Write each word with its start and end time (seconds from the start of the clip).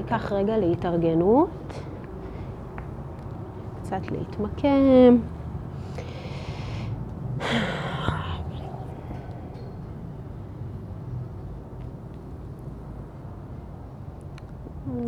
ייקח 0.00 0.32
רגע 0.32 0.58
להתארגנות, 0.58 1.74
קצת 3.82 4.10
להתמקם. 4.10 5.16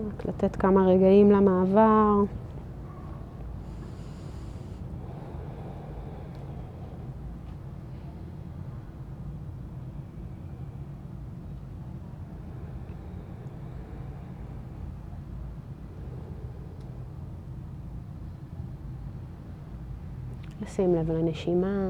רק 0.06 0.26
לתת 0.26 0.56
כמה 0.56 0.86
רגעים 0.86 1.30
למעבר. 1.30 2.22
לשים 20.72 20.94
לב 20.94 21.10
לנשימה. 21.10 21.88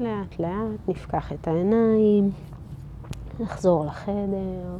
לאט 0.00 0.38
לאט 0.38 0.88
נפקח 0.88 1.32
את 1.32 1.48
העיניים, 1.48 2.30
נחזור 3.40 3.86
לחדר. 3.86 4.78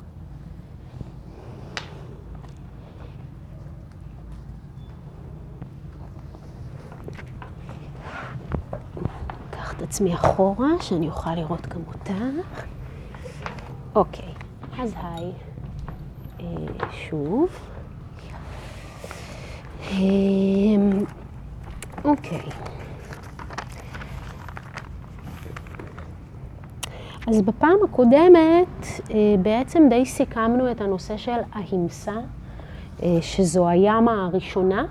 אקח 9.51 9.75
את 9.77 9.83
עצמי 9.83 10.15
אחורה, 10.15 10.69
שאני 10.81 11.09
אוכל 11.09 11.35
לראות 11.35 11.67
גם 11.67 11.81
אותך. 11.89 12.65
אוקיי, 13.95 14.35
אז 14.79 14.95
היי, 15.03 15.33
אה, 16.41 16.91
שוב. 16.91 17.49
אה, 19.83 19.97
אוקיי. 22.05 22.76
אז 27.27 27.43
בפעם 27.43 27.77
הקודמת 27.85 28.87
בעצם 29.43 29.87
די 29.91 30.05
סיכמנו 30.05 30.71
את 30.71 30.81
הנושא 30.81 31.17
של 31.17 31.37
ההמסה, 31.53 32.13
שזו 33.21 33.69
הימה 33.69 34.25
הראשונה 34.25 34.85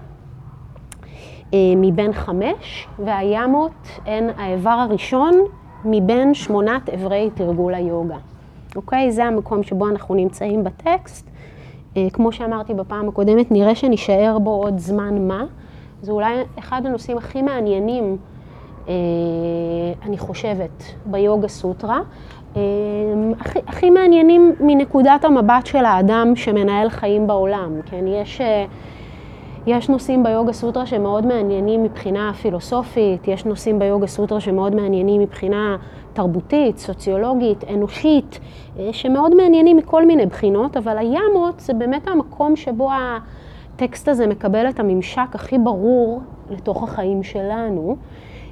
מבין 1.55 2.13
חמש, 2.13 2.87
והימות 2.99 3.71
הן 4.05 4.29
האיבר 4.37 4.69
הראשון 4.69 5.33
מבין 5.85 6.33
שמונת 6.33 6.89
איברי 6.89 7.29
תרגול 7.33 7.73
היוגה. 7.73 8.17
אוקיי? 8.75 9.11
זה 9.11 9.25
המקום 9.25 9.63
שבו 9.63 9.89
אנחנו 9.89 10.15
נמצאים 10.15 10.63
בטקסט. 10.63 11.29
כמו 12.13 12.31
שאמרתי 12.31 12.73
בפעם 12.73 13.09
הקודמת, 13.09 13.51
נראה 13.51 13.75
שנשאר 13.75 14.37
בו 14.39 14.49
עוד 14.49 14.79
זמן 14.79 15.27
מה. 15.27 15.45
זה 16.01 16.11
אולי 16.11 16.35
אחד 16.59 16.85
הנושאים 16.85 17.17
הכי 17.17 17.41
מעניינים 17.41 18.17
אני 20.05 20.17
חושבת, 20.17 20.83
ביוגה 21.05 21.47
סוטרה, 21.47 21.99
הכי, 23.39 23.59
הכי 23.67 23.89
מעניינים 23.89 24.55
מנקודת 24.59 25.25
המבט 25.25 25.65
של 25.65 25.85
האדם 25.85 26.35
שמנהל 26.35 26.89
חיים 26.89 27.27
בעולם, 27.27 27.71
כן? 27.85 28.07
יש, 28.07 28.41
יש 29.67 29.89
נושאים 29.89 30.23
ביוגה 30.23 30.53
סוטרה 30.53 30.85
שמאוד 30.85 31.25
מעניינים 31.25 31.83
מבחינה 31.83 32.33
פילוסופית, 32.33 33.27
יש 33.27 33.45
נושאים 33.45 33.79
ביוגה 33.79 34.07
סוטרה 34.07 34.39
שמאוד 34.39 34.75
מעניינים 34.75 35.21
מבחינה 35.21 35.77
תרבותית, 36.13 36.77
סוציולוגית, 36.77 37.63
אנושית, 37.73 38.39
שמאוד 38.91 39.35
מעניינים 39.35 39.77
מכל 39.77 40.05
מיני 40.05 40.25
בחינות, 40.25 40.77
אבל 40.77 40.97
הימות 40.97 41.59
זה 41.59 41.73
באמת 41.73 42.07
המקום 42.07 42.55
שבו 42.55 42.89
הטקסט 43.75 44.07
הזה 44.07 44.27
מקבל 44.27 44.69
את 44.69 44.79
הממשק 44.79 45.27
הכי 45.33 45.57
ברור 45.57 46.21
לתוך 46.49 46.83
החיים 46.83 47.23
שלנו. 47.23 47.95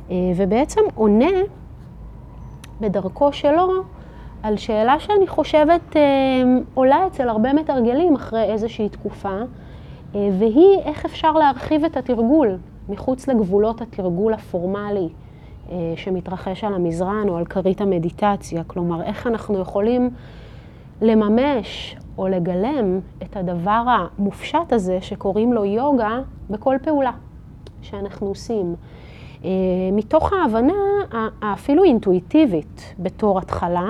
ובעצם 0.10 0.82
עונה 0.96 1.32
בדרכו 2.82 3.34
שלו 3.34 3.72
על 4.44 4.58
שאלה 4.58 5.00
שאני 5.00 5.28
חושבת 5.28 5.96
עולה 6.74 7.08
אצל 7.08 7.30
הרבה 7.30 7.54
מתרגלים 7.54 8.16
אחרי 8.16 8.44
איזושהי 8.44 8.90
תקופה, 8.90 9.38
והיא 10.14 10.80
איך 10.86 11.06
אפשר 11.06 11.32
להרחיב 11.32 11.86
את 11.86 11.98
התרגול 11.98 12.58
מחוץ 12.90 13.28
לגבולות 13.28 13.82
התרגול 13.82 14.34
הפורמלי 14.34 15.10
שמתרחש 15.96 16.64
על 16.64 16.74
המזרן 16.74 17.30
או 17.30 17.38
על 17.38 17.46
כרית 17.46 17.82
המדיטציה. 17.82 18.64
כלומר, 18.64 19.04
איך 19.04 19.28
אנחנו 19.28 19.60
יכולים 19.60 20.10
לממש 21.02 21.96
או 22.18 22.28
לגלם 22.28 23.00
את 23.24 23.38
הדבר 23.38 23.84
המופשט 23.88 24.74
הזה 24.74 24.98
שקוראים 25.02 25.54
לו 25.54 25.66
יוגה 25.66 26.20
בכל 26.50 26.76
פעולה 26.84 27.12
שאנחנו 27.82 28.28
עושים. 28.28 28.76
מתוך 29.92 30.34
ההבנה 30.34 30.74
האפילו 31.42 31.84
אינטואיטיבית 31.84 32.94
בתור 33.00 33.40
התחלה, 33.40 33.90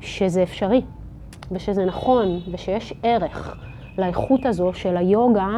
שזה 0.00 0.42
אפשרי 0.42 0.82
ושזה 1.52 1.84
נכון 1.84 2.40
ושיש 2.52 2.94
ערך 3.02 3.56
לאיכות 3.98 4.46
הזו 4.46 4.72
של 4.74 4.96
היוגה 4.96 5.48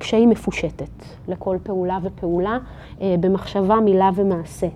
כשהיא 0.00 0.28
מפושטת 0.28 1.04
לכל 1.28 1.56
פעולה 1.62 1.98
ופעולה 2.02 2.58
במחשבה, 3.00 3.76
מילה 3.76 4.10
ומעשה. 4.14 4.66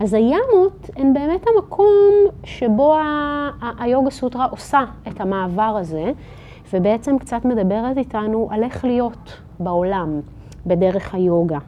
אז 0.00 0.14
הימות 0.14 0.90
הן 0.96 1.12
באמת 1.14 1.44
המקום 1.54 2.04
שבו 2.44 2.96
היוגה 3.78 4.10
סוטרה 4.10 4.44
עושה 4.44 4.84
את 5.08 5.20
המעבר 5.20 5.76
הזה, 5.80 6.12
ובעצם 6.72 7.18
קצת 7.18 7.44
מדברת 7.44 7.96
איתנו 7.96 8.48
על 8.50 8.62
איך 8.62 8.84
להיות 8.84 9.40
בעולם 9.60 10.20
בדרך 10.66 11.14
היוגה. 11.14 11.58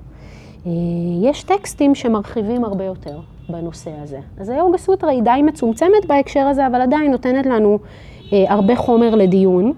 יש 1.23 1.43
טקסטים 1.43 1.95
שמרחיבים 1.95 2.65
הרבה 2.65 2.85
יותר 2.85 3.19
בנושא 3.49 3.91
הזה. 4.03 4.19
אז 4.41 4.49
היוגה 4.49 4.79
סוטרה 4.79 5.11
היא 5.11 5.23
די 5.23 5.43
מצומצמת 5.43 6.07
בהקשר 6.09 6.41
הזה, 6.41 6.67
אבל 6.67 6.81
עדיין 6.81 7.11
נותנת 7.11 7.47
לנו 7.47 7.79
הרבה 8.33 8.77
חומר 8.77 9.15
לדיון. 9.15 9.73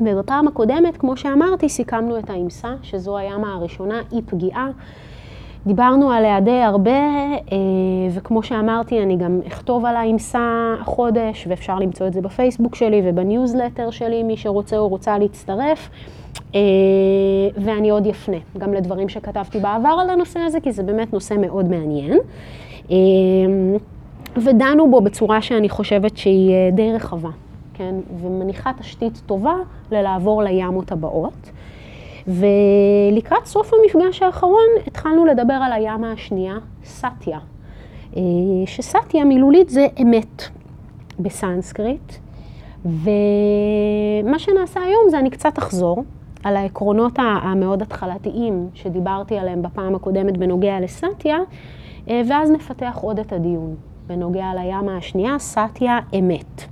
ובפעם 0.00 0.48
הקודמת, 0.48 0.96
כמו 0.96 1.16
שאמרתי, 1.16 1.68
סיכמנו 1.68 2.18
את 2.18 2.30
ההמסה, 2.30 2.68
שזו 2.82 3.16
הימה 3.16 3.54
הראשונה, 3.54 4.00
אי 4.12 4.22
פגיעה. 4.22 4.68
דיברנו 5.66 6.10
עליה 6.10 6.40
די 6.40 6.50
הרבה, 6.50 7.00
וכמו 8.14 8.42
שאמרתי, 8.42 9.02
אני 9.02 9.16
גם 9.16 9.40
אכתוב 9.46 9.84
על 9.84 9.96
ההמסה 9.96 10.74
החודש, 10.80 11.46
ואפשר 11.48 11.78
למצוא 11.78 12.06
את 12.06 12.12
זה 12.12 12.20
בפייסבוק 12.20 12.74
שלי 12.74 13.02
ובניוזלטר 13.04 13.90
שלי, 13.90 14.22
מי 14.22 14.36
שרוצה 14.36 14.78
או 14.78 14.88
רוצה 14.88 15.18
להצטרף. 15.18 15.90
ואני 17.56 17.90
עוד 17.90 18.06
יפנה 18.06 18.36
גם 18.58 18.74
לדברים 18.74 19.08
שכתבתי 19.08 19.60
בעבר 19.60 19.96
על 20.02 20.10
הנושא 20.10 20.40
הזה, 20.40 20.60
כי 20.60 20.72
זה 20.72 20.82
באמת 20.82 21.12
נושא 21.12 21.34
מאוד 21.34 21.66
מעניין. 21.70 22.18
ודנו 24.36 24.90
בו 24.90 25.00
בצורה 25.00 25.42
שאני 25.42 25.68
חושבת 25.68 26.16
שהיא 26.16 26.54
די 26.72 26.92
רחבה, 26.92 27.30
כן? 27.74 27.94
ומניחה 28.20 28.72
תשתית 28.78 29.22
טובה 29.26 29.54
ללעבור 29.92 30.42
לימות 30.42 30.92
הבאות. 30.92 31.50
ולקראת 32.26 33.46
סוף 33.46 33.70
המפגש 33.74 34.22
האחרון 34.22 34.68
התחלנו 34.86 35.24
לדבר 35.24 35.54
על 35.54 35.72
הימה 35.72 36.12
השנייה, 36.12 36.54
סטיה. 36.84 37.38
שסטיה 38.66 39.24
מילולית 39.24 39.68
זה 39.68 39.86
אמת 40.02 40.42
בסנסקריט. 41.18 42.12
ומה 42.84 44.38
שנעשה 44.38 44.80
היום 44.80 45.02
זה 45.10 45.18
אני 45.18 45.30
קצת 45.30 45.58
אחזור 45.58 46.04
על 46.44 46.56
העקרונות 46.56 47.18
המאוד 47.18 47.82
התחלתיים 47.82 48.68
שדיברתי 48.74 49.38
עליהם 49.38 49.62
בפעם 49.62 49.94
הקודמת 49.94 50.38
בנוגע 50.38 50.80
לסטיה, 50.80 51.38
ואז 52.06 52.50
נפתח 52.50 52.98
עוד 53.02 53.18
את 53.18 53.32
הדיון 53.32 53.74
בנוגע 54.06 54.46
לימה 54.54 54.96
השנייה, 54.96 55.38
סטיה 55.38 55.98
אמת. 56.18 56.64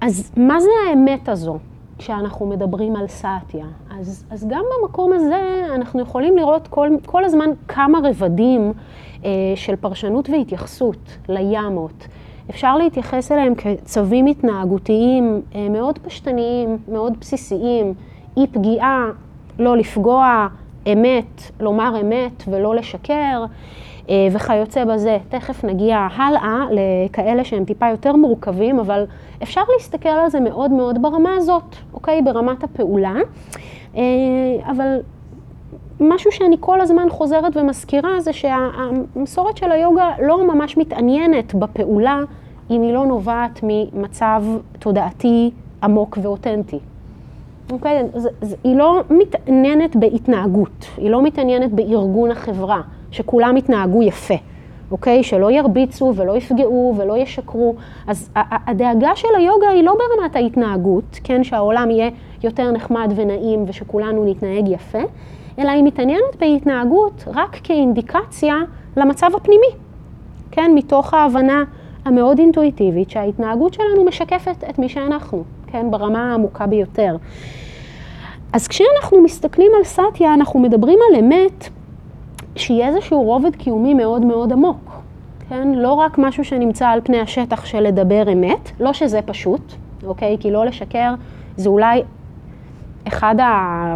אז 0.00 0.32
מה 0.36 0.60
זה 0.60 0.68
האמת 0.88 1.28
הזו 1.28 1.58
כשאנחנו 1.98 2.46
מדברים 2.46 2.96
על 2.96 3.06
סטיה? 3.06 3.66
אז, 3.98 4.24
אז 4.30 4.46
גם 4.48 4.64
במקום 4.82 5.12
הזה 5.12 5.66
אנחנו 5.74 6.00
יכולים 6.00 6.36
לראות 6.36 6.68
כל, 6.68 6.88
כל 7.06 7.24
הזמן 7.24 7.50
כמה 7.68 7.98
רבדים 8.04 8.72
אה, 9.24 9.30
של 9.54 9.76
פרשנות 9.76 10.30
והתייחסות 10.30 11.18
לימות. 11.28 12.06
אפשר 12.50 12.76
להתייחס 12.76 13.32
אליהם 13.32 13.54
כצווים 13.54 14.26
התנהגותיים 14.26 15.42
מאוד 15.70 15.98
פשטניים, 15.98 16.78
מאוד 16.88 17.20
בסיסיים, 17.20 17.94
אי 18.36 18.46
פגיעה, 18.46 19.06
לא 19.58 19.76
לפגוע, 19.76 20.48
אמת, 20.92 21.42
לומר 21.60 22.00
אמת 22.00 22.42
ולא 22.48 22.74
לשקר. 22.74 23.44
וכיוצא 24.32 24.84
בזה. 24.84 25.18
תכף 25.28 25.64
נגיע 25.64 26.06
הלאה 26.16 26.58
לכאלה 26.70 27.44
שהם 27.44 27.64
טיפה 27.64 27.88
יותר 27.88 28.16
מורכבים, 28.16 28.78
אבל 28.78 29.04
אפשר 29.42 29.60
להסתכל 29.74 30.08
על 30.08 30.30
זה 30.30 30.40
מאוד 30.40 30.70
מאוד 30.70 31.02
ברמה 31.02 31.34
הזאת, 31.36 31.76
אוקיי? 31.94 32.22
ברמת 32.22 32.64
הפעולה. 32.64 33.14
אבל 34.70 34.96
משהו 36.00 36.32
שאני 36.32 36.56
כל 36.60 36.80
הזמן 36.80 37.06
חוזרת 37.10 37.56
ומזכירה 37.56 38.20
זה 38.20 38.32
שהמסורת 38.32 39.56
של 39.56 39.72
היוגה 39.72 40.10
לא 40.22 40.54
ממש 40.54 40.76
מתעניינת 40.76 41.54
בפעולה 41.54 42.18
אם 42.70 42.82
היא 42.82 42.92
לא 42.92 43.06
נובעת 43.06 43.60
ממצב 43.62 44.44
תודעתי 44.78 45.50
עמוק 45.82 46.18
ואותנטי. 46.22 46.78
אוקיי? 47.70 48.02
זה, 48.14 48.28
זה, 48.40 48.56
היא 48.64 48.76
לא 48.76 49.00
מתעניינת 49.10 49.96
בהתנהגות, 49.96 50.86
היא 50.96 51.10
לא 51.10 51.22
מתעניינת 51.22 51.72
בארגון 51.72 52.30
החברה, 52.30 52.80
שכולם 53.10 53.56
יתנהגו 53.56 54.02
יפה, 54.02 54.34
אוקיי? 54.90 55.22
שלא 55.22 55.50
ירביצו 55.50 56.12
ולא 56.16 56.36
יפגעו 56.36 56.94
ולא 56.96 57.16
ישקרו. 57.16 57.74
אז 58.06 58.30
הדאגה 58.36 59.10
של 59.16 59.28
היוגה 59.36 59.68
היא 59.68 59.84
לא 59.84 59.94
ברמת 59.94 60.36
ההתנהגות, 60.36 61.18
כן? 61.24 61.44
שהעולם 61.44 61.90
יהיה 61.90 62.10
יותר 62.42 62.70
נחמד 62.70 63.12
ונעים 63.16 63.64
ושכולנו 63.68 64.24
נתנהג 64.24 64.68
יפה, 64.68 65.02
אלא 65.58 65.70
היא 65.70 65.84
מתעניינת 65.84 66.36
בהתנהגות 66.40 67.24
רק 67.34 67.60
כאינדיקציה 67.64 68.54
למצב 68.96 69.30
הפנימי, 69.36 69.70
כן? 70.50 70.72
מתוך 70.74 71.14
ההבנה 71.14 71.64
המאוד 72.04 72.38
אינטואיטיבית 72.38 73.10
שההתנהגות 73.10 73.74
שלנו 73.74 74.04
משקפת 74.04 74.64
את 74.70 74.78
מי 74.78 74.88
שאנחנו, 74.88 75.44
כן? 75.72 75.90
ברמה 75.90 76.30
העמוקה 76.30 76.66
ביותר. 76.66 77.16
אז 78.52 78.68
כשאנחנו 78.68 79.22
מסתכלים 79.22 79.70
על 79.78 79.84
סטיה, 79.84 80.34
אנחנו 80.34 80.60
מדברים 80.60 80.98
על 81.10 81.24
אמת 81.24 81.68
שהיא 82.56 82.84
איזשהו 82.84 83.22
רובד 83.22 83.56
קיומי 83.56 83.94
מאוד 83.94 84.24
מאוד 84.24 84.52
עמוק, 84.52 85.02
כן? 85.48 85.72
לא 85.72 85.92
רק 85.92 86.18
משהו 86.18 86.44
שנמצא 86.44 86.88
על 86.88 87.00
פני 87.04 87.20
השטח 87.20 87.64
של 87.64 87.80
לדבר 87.80 88.32
אמת, 88.32 88.70
לא 88.80 88.92
שזה 88.92 89.22
פשוט, 89.22 89.72
אוקיי? 90.06 90.36
כי 90.40 90.50
לא 90.50 90.64
לשקר 90.64 91.14
זה 91.56 91.68
אולי 91.68 92.02
אחד 93.08 93.40
ה... 93.40 93.94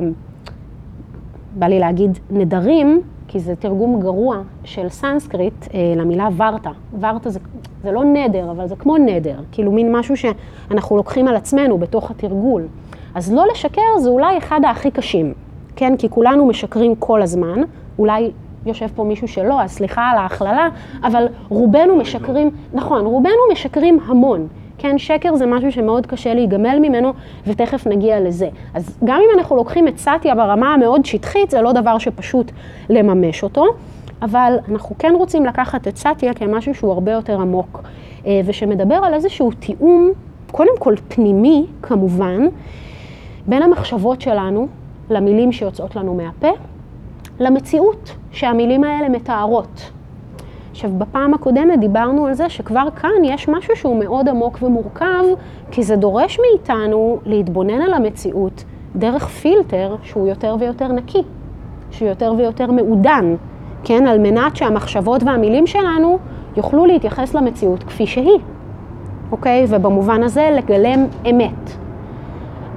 בא 1.56 1.66
לי 1.66 1.78
להגיד 1.78 2.18
נדרים, 2.30 3.02
כי 3.34 3.40
זה 3.40 3.56
תרגום 3.56 4.00
גרוע 4.00 4.38
של 4.64 4.88
סנסקריט 4.88 5.54
אה, 5.74 5.94
למילה 5.96 6.28
ורטה. 6.36 6.70
ורטה 7.00 7.30
זה, 7.30 7.40
זה 7.82 7.92
לא 7.92 8.04
נדר, 8.04 8.50
אבל 8.50 8.68
זה 8.68 8.76
כמו 8.76 8.96
נדר, 8.96 9.38
כאילו 9.52 9.72
מין 9.72 9.96
משהו 9.96 10.14
שאנחנו 10.16 10.96
לוקחים 10.96 11.28
על 11.28 11.36
עצמנו 11.36 11.78
בתוך 11.78 12.10
התרגול. 12.10 12.62
אז 13.14 13.32
לא 13.32 13.44
לשקר 13.52 13.98
זה 13.98 14.08
אולי 14.08 14.38
אחד 14.38 14.60
הכי 14.70 14.90
קשים, 14.90 15.32
כן? 15.76 15.96
כי 15.96 16.08
כולנו 16.08 16.46
משקרים 16.46 16.94
כל 16.98 17.22
הזמן, 17.22 17.62
אולי 17.98 18.30
יושב 18.66 18.86
פה 18.94 19.04
מישהו 19.04 19.28
שלא, 19.28 19.62
אז 19.62 19.70
סליחה 19.70 20.02
על 20.02 20.18
ההכללה, 20.18 20.68
אבל 21.02 21.26
רובנו 21.48 21.96
משקרים, 21.96 22.50
נכון, 22.72 23.06
רובנו 23.06 23.42
משקרים 23.52 23.98
המון. 24.06 24.46
כן, 24.78 24.98
שקר 24.98 25.36
זה 25.36 25.46
משהו 25.46 25.72
שמאוד 25.72 26.06
קשה 26.06 26.34
להיגמל 26.34 26.78
ממנו, 26.82 27.12
ותכף 27.46 27.86
נגיע 27.86 28.20
לזה. 28.20 28.48
אז 28.74 28.98
גם 29.04 29.20
אם 29.20 29.38
אנחנו 29.38 29.56
לוקחים 29.56 29.88
את 29.88 29.98
סטיה 29.98 30.34
ברמה 30.34 30.74
המאוד 30.74 31.04
שטחית, 31.04 31.50
זה 31.50 31.60
לא 31.62 31.72
דבר 31.72 31.98
שפשוט 31.98 32.52
לממש 32.90 33.42
אותו, 33.42 33.64
אבל 34.22 34.56
אנחנו 34.68 34.96
כן 34.98 35.12
רוצים 35.16 35.46
לקחת 35.46 35.88
את 35.88 35.96
סטיה 35.96 36.34
כמשהו 36.34 36.74
שהוא 36.74 36.92
הרבה 36.92 37.12
יותר 37.12 37.40
עמוק, 37.40 37.82
אה, 38.26 38.40
ושמדבר 38.44 38.94
על 38.94 39.14
איזשהו 39.14 39.50
תיאום, 39.58 40.10
קודם 40.52 40.78
כל 40.78 40.94
פנימי, 41.08 41.66
כמובן, 41.82 42.46
בין 43.46 43.62
המחשבות 43.62 44.20
שלנו 44.20 44.68
למילים 45.10 45.52
שיוצאות 45.52 45.96
לנו 45.96 46.14
מהפה, 46.14 46.48
למציאות 47.40 48.16
שהמילים 48.32 48.84
האלה 48.84 49.08
מתארות. 49.08 49.90
עכשיו, 50.74 50.90
בפעם 50.98 51.34
הקודמת 51.34 51.80
דיברנו 51.80 52.26
על 52.26 52.34
זה 52.34 52.48
שכבר 52.48 52.88
כאן 52.96 53.24
יש 53.24 53.48
משהו 53.48 53.76
שהוא 53.76 53.98
מאוד 53.98 54.28
עמוק 54.28 54.58
ומורכב, 54.62 55.24
כי 55.70 55.82
זה 55.82 55.96
דורש 55.96 56.38
מאיתנו 56.40 57.18
להתבונן 57.24 57.80
על 57.80 57.94
המציאות 57.94 58.64
דרך 58.96 59.26
פילטר 59.28 59.96
שהוא 60.02 60.28
יותר 60.28 60.56
ויותר 60.60 60.88
נקי, 60.88 61.22
שהוא 61.90 62.08
יותר 62.08 62.32
ויותר 62.38 62.70
מעודן, 62.70 63.34
כן? 63.84 64.06
על 64.06 64.18
מנת 64.18 64.56
שהמחשבות 64.56 65.22
והמילים 65.22 65.66
שלנו 65.66 66.18
יוכלו 66.56 66.86
להתייחס 66.86 67.34
למציאות 67.34 67.82
כפי 67.82 68.06
שהיא, 68.06 68.38
אוקיי? 69.32 69.66
ובמובן 69.68 70.22
הזה 70.22 70.50
לגלם 70.52 71.06
אמת. 71.30 71.70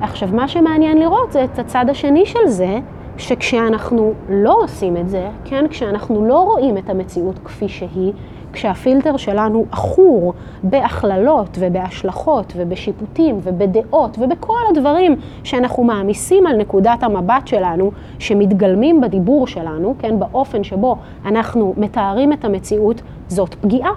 עכשיו, 0.02 0.30
מה 0.34 0.48
שמעניין 0.48 0.98
לראות 0.98 1.32
זה 1.32 1.44
את 1.44 1.60
הצד 1.60 1.86
השני 1.90 2.26
של 2.26 2.48
זה, 2.48 2.80
שכשאנחנו 3.18 4.14
לא 4.30 4.58
עושים 4.64 4.98
את 4.98 5.10
זה, 5.10 5.30
כן, 5.46 5.66
כשאנחנו 5.70 6.26
לא 6.26 6.40
רואים 6.40 6.78
את 6.78 6.90
המציאות 6.90 7.40
כפי 7.46 7.70
שהיא, 7.70 8.14
כשהפילטר 8.54 9.18
שלנו 9.18 9.66
עכור 9.72 10.34
בהכללות 10.64 11.58
ובהשלכות 11.60 12.54
ובשיפוטים 12.56 13.40
ובדעות 13.44 14.18
ובכל 14.20 14.60
הדברים 14.70 15.16
שאנחנו 15.44 15.84
מעמיסים 15.84 16.48
על 16.48 16.58
נקודת 16.58 17.04
המבט 17.04 17.48
שלנו, 17.48 17.92
שמתגלמים 18.20 19.02
בדיבור 19.02 19.48
שלנו, 19.48 19.96
כן, 20.00 20.20
באופן 20.20 20.64
שבו 20.64 20.96
אנחנו 21.26 21.74
מתארים 21.78 22.34
את 22.34 22.46
המציאות, 22.46 23.02
זאת 23.28 23.56
פגיעה. 23.56 23.92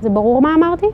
זה 0.00 0.08
ברור 0.10 0.42
מה 0.42 0.54
אמרתי? 0.54 0.86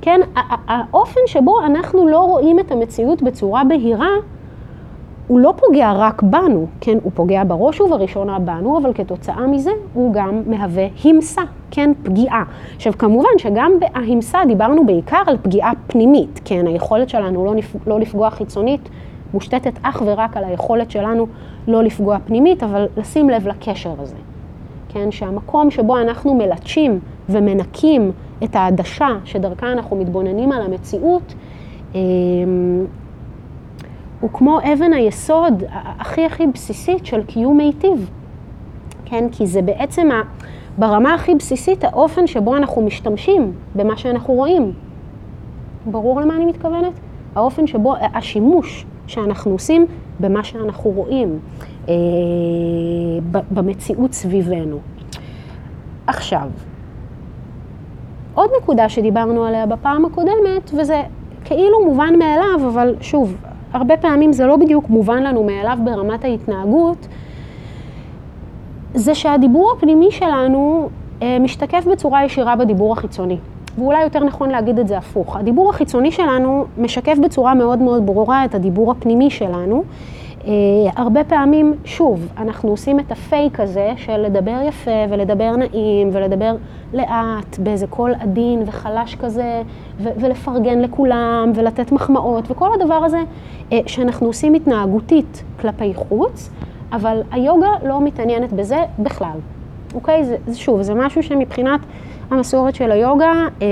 כן, 0.00 0.20
האופן 0.68 1.20
שבו 1.26 1.60
אנחנו 1.60 2.08
לא 2.08 2.20
רואים 2.20 2.60
את 2.60 2.72
המציאות 2.72 3.22
בצורה 3.22 3.64
בהירה, 3.64 4.10
הוא 5.26 5.40
לא 5.40 5.54
פוגע 5.56 5.92
רק 5.92 6.22
בנו, 6.22 6.66
כן, 6.80 6.98
הוא 7.02 7.12
פוגע 7.14 7.42
בראש 7.44 7.80
ובראשונה 7.80 8.38
בנו, 8.38 8.78
אבל 8.78 8.92
כתוצאה 8.94 9.46
מזה 9.46 9.70
הוא 9.94 10.14
גם 10.14 10.42
מהווה 10.46 10.86
המסה, 11.04 11.42
כן, 11.70 11.90
פגיעה. 12.02 12.44
עכשיו, 12.76 12.92
כמובן 12.98 13.28
שגם 13.38 13.72
בהמסה 13.80 14.38
דיברנו 14.46 14.86
בעיקר 14.86 15.22
על 15.26 15.36
פגיעה 15.42 15.72
פנימית, 15.86 16.40
כן, 16.44 16.66
היכולת 16.66 17.08
שלנו 17.08 17.44
לא, 17.44 17.54
נפ... 17.54 17.76
לא 17.86 18.00
לפגוע 18.00 18.30
חיצונית 18.30 18.88
מושתתת 19.34 19.72
אך 19.82 20.02
ורק 20.06 20.36
על 20.36 20.44
היכולת 20.44 20.90
שלנו 20.90 21.26
לא 21.68 21.82
לפגוע 21.82 22.18
פנימית, 22.24 22.62
אבל 22.62 22.86
לשים 22.96 23.30
לב 23.30 23.48
לקשר 23.48 23.94
הזה, 23.98 24.16
כן, 24.88 25.10
שהמקום 25.10 25.70
שבו 25.70 25.98
אנחנו 25.98 26.34
מלטשים 26.34 26.98
ומנקים 27.28 28.12
את 28.44 28.56
העדשה 28.56 29.08
שדרכה 29.24 29.72
אנחנו 29.72 29.96
מתבוננים 29.96 30.52
על 30.52 30.62
המציאות, 30.62 31.34
אמ, 31.94 32.00
הוא 34.24 34.30
כמו 34.32 34.58
אבן 34.72 34.92
היסוד 34.92 35.62
הכי 35.98 36.24
הכי 36.24 36.46
בסיסית 36.46 37.06
של 37.06 37.22
קיום 37.22 37.56
מיטיב. 37.56 38.10
כן? 39.04 39.24
כי 39.32 39.46
זה 39.46 39.62
בעצם 39.62 40.10
ה, 40.10 40.22
ברמה 40.78 41.14
הכי 41.14 41.34
בסיסית 41.34 41.84
האופן 41.84 42.26
שבו 42.26 42.56
אנחנו 42.56 42.82
משתמשים 42.82 43.52
במה 43.74 43.96
שאנחנו 43.96 44.34
רואים. 44.34 44.72
ברור 45.86 46.20
למה 46.20 46.36
אני 46.36 46.44
מתכוונת? 46.44 46.92
האופן 47.34 47.66
שבו, 47.66 47.94
השימוש 48.14 48.86
שאנחנו 49.06 49.50
עושים 49.50 49.86
במה 50.20 50.44
שאנחנו 50.44 50.90
רואים 50.90 51.38
אה, 51.88 51.94
במציאות 53.50 54.12
סביבנו. 54.12 54.78
עכשיו, 56.06 56.48
עוד 58.34 58.50
נקודה 58.62 58.88
שדיברנו 58.88 59.44
עליה 59.44 59.66
בפעם 59.66 60.04
הקודמת, 60.04 60.70
וזה 60.80 61.02
כאילו 61.44 61.84
מובן 61.84 62.18
מאליו, 62.18 62.68
אבל 62.68 62.94
שוב, 63.00 63.36
הרבה 63.74 63.96
פעמים 63.96 64.32
זה 64.32 64.46
לא 64.46 64.56
בדיוק 64.56 64.88
מובן 64.88 65.22
לנו 65.22 65.44
מאליו 65.44 65.78
ברמת 65.84 66.24
ההתנהגות, 66.24 67.08
זה 68.94 69.14
שהדיבור 69.14 69.72
הפנימי 69.76 70.10
שלנו 70.10 70.88
אה, 71.22 71.38
משתקף 71.38 71.84
בצורה 71.92 72.24
ישירה 72.24 72.56
בדיבור 72.56 72.92
החיצוני. 72.92 73.36
ואולי 73.78 74.02
יותר 74.02 74.24
נכון 74.24 74.50
להגיד 74.50 74.78
את 74.78 74.88
זה 74.88 74.98
הפוך. 74.98 75.36
הדיבור 75.36 75.70
החיצוני 75.70 76.12
שלנו 76.12 76.64
משקף 76.78 77.16
בצורה 77.24 77.54
מאוד 77.54 77.78
מאוד 77.78 78.06
ברורה 78.06 78.44
את 78.44 78.54
הדיבור 78.54 78.90
הפנימי 78.90 79.30
שלנו. 79.30 79.84
Uh, 80.44 80.48
הרבה 80.96 81.24
פעמים, 81.24 81.74
שוב, 81.84 82.28
אנחנו 82.38 82.70
עושים 82.70 83.00
את 83.00 83.12
הפייק 83.12 83.60
הזה 83.60 83.92
של 83.96 84.16
לדבר 84.16 84.60
יפה 84.68 84.90
ולדבר 85.10 85.56
נעים 85.56 86.10
ולדבר 86.12 86.56
לאט, 86.92 87.58
באיזה 87.58 87.86
קול 87.86 88.14
עדין 88.20 88.62
וחלש 88.66 89.14
כזה, 89.14 89.62
ו- 89.98 90.08
ולפרגן 90.16 90.80
לכולם 90.80 91.52
ולתת 91.54 91.92
מחמאות 91.92 92.50
וכל 92.50 92.68
הדבר 92.74 92.94
הזה 92.94 93.18
uh, 93.70 93.74
שאנחנו 93.86 94.26
עושים 94.26 94.54
התנהגותית 94.54 95.44
כלפי 95.60 95.94
חוץ, 95.94 96.50
אבל 96.92 97.22
היוגה 97.30 97.70
לא 97.84 98.00
מתעניינת 98.00 98.52
בזה 98.52 98.78
בכלל. 98.98 99.38
אוקיי? 99.94 100.24
זה, 100.24 100.36
זה 100.46 100.58
שוב, 100.58 100.82
זה 100.82 100.94
משהו 100.94 101.22
שמבחינת 101.22 101.80
המסורת 102.30 102.74
של 102.74 102.92
היוגה, 102.92 103.32
uh, 103.58 103.62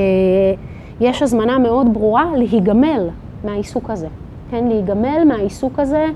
יש 1.01 1.23
הזמנה 1.23 1.59
מאוד 1.59 1.95
ברורה 1.95 2.25
להיגמל 2.37 3.09
מהעיסוק 3.45 3.91
הזה. 3.91 4.09
כן, 4.51 4.69
להיגמל 4.69 5.25
מהעיסוק 5.27 5.79
הזה. 5.79 6.07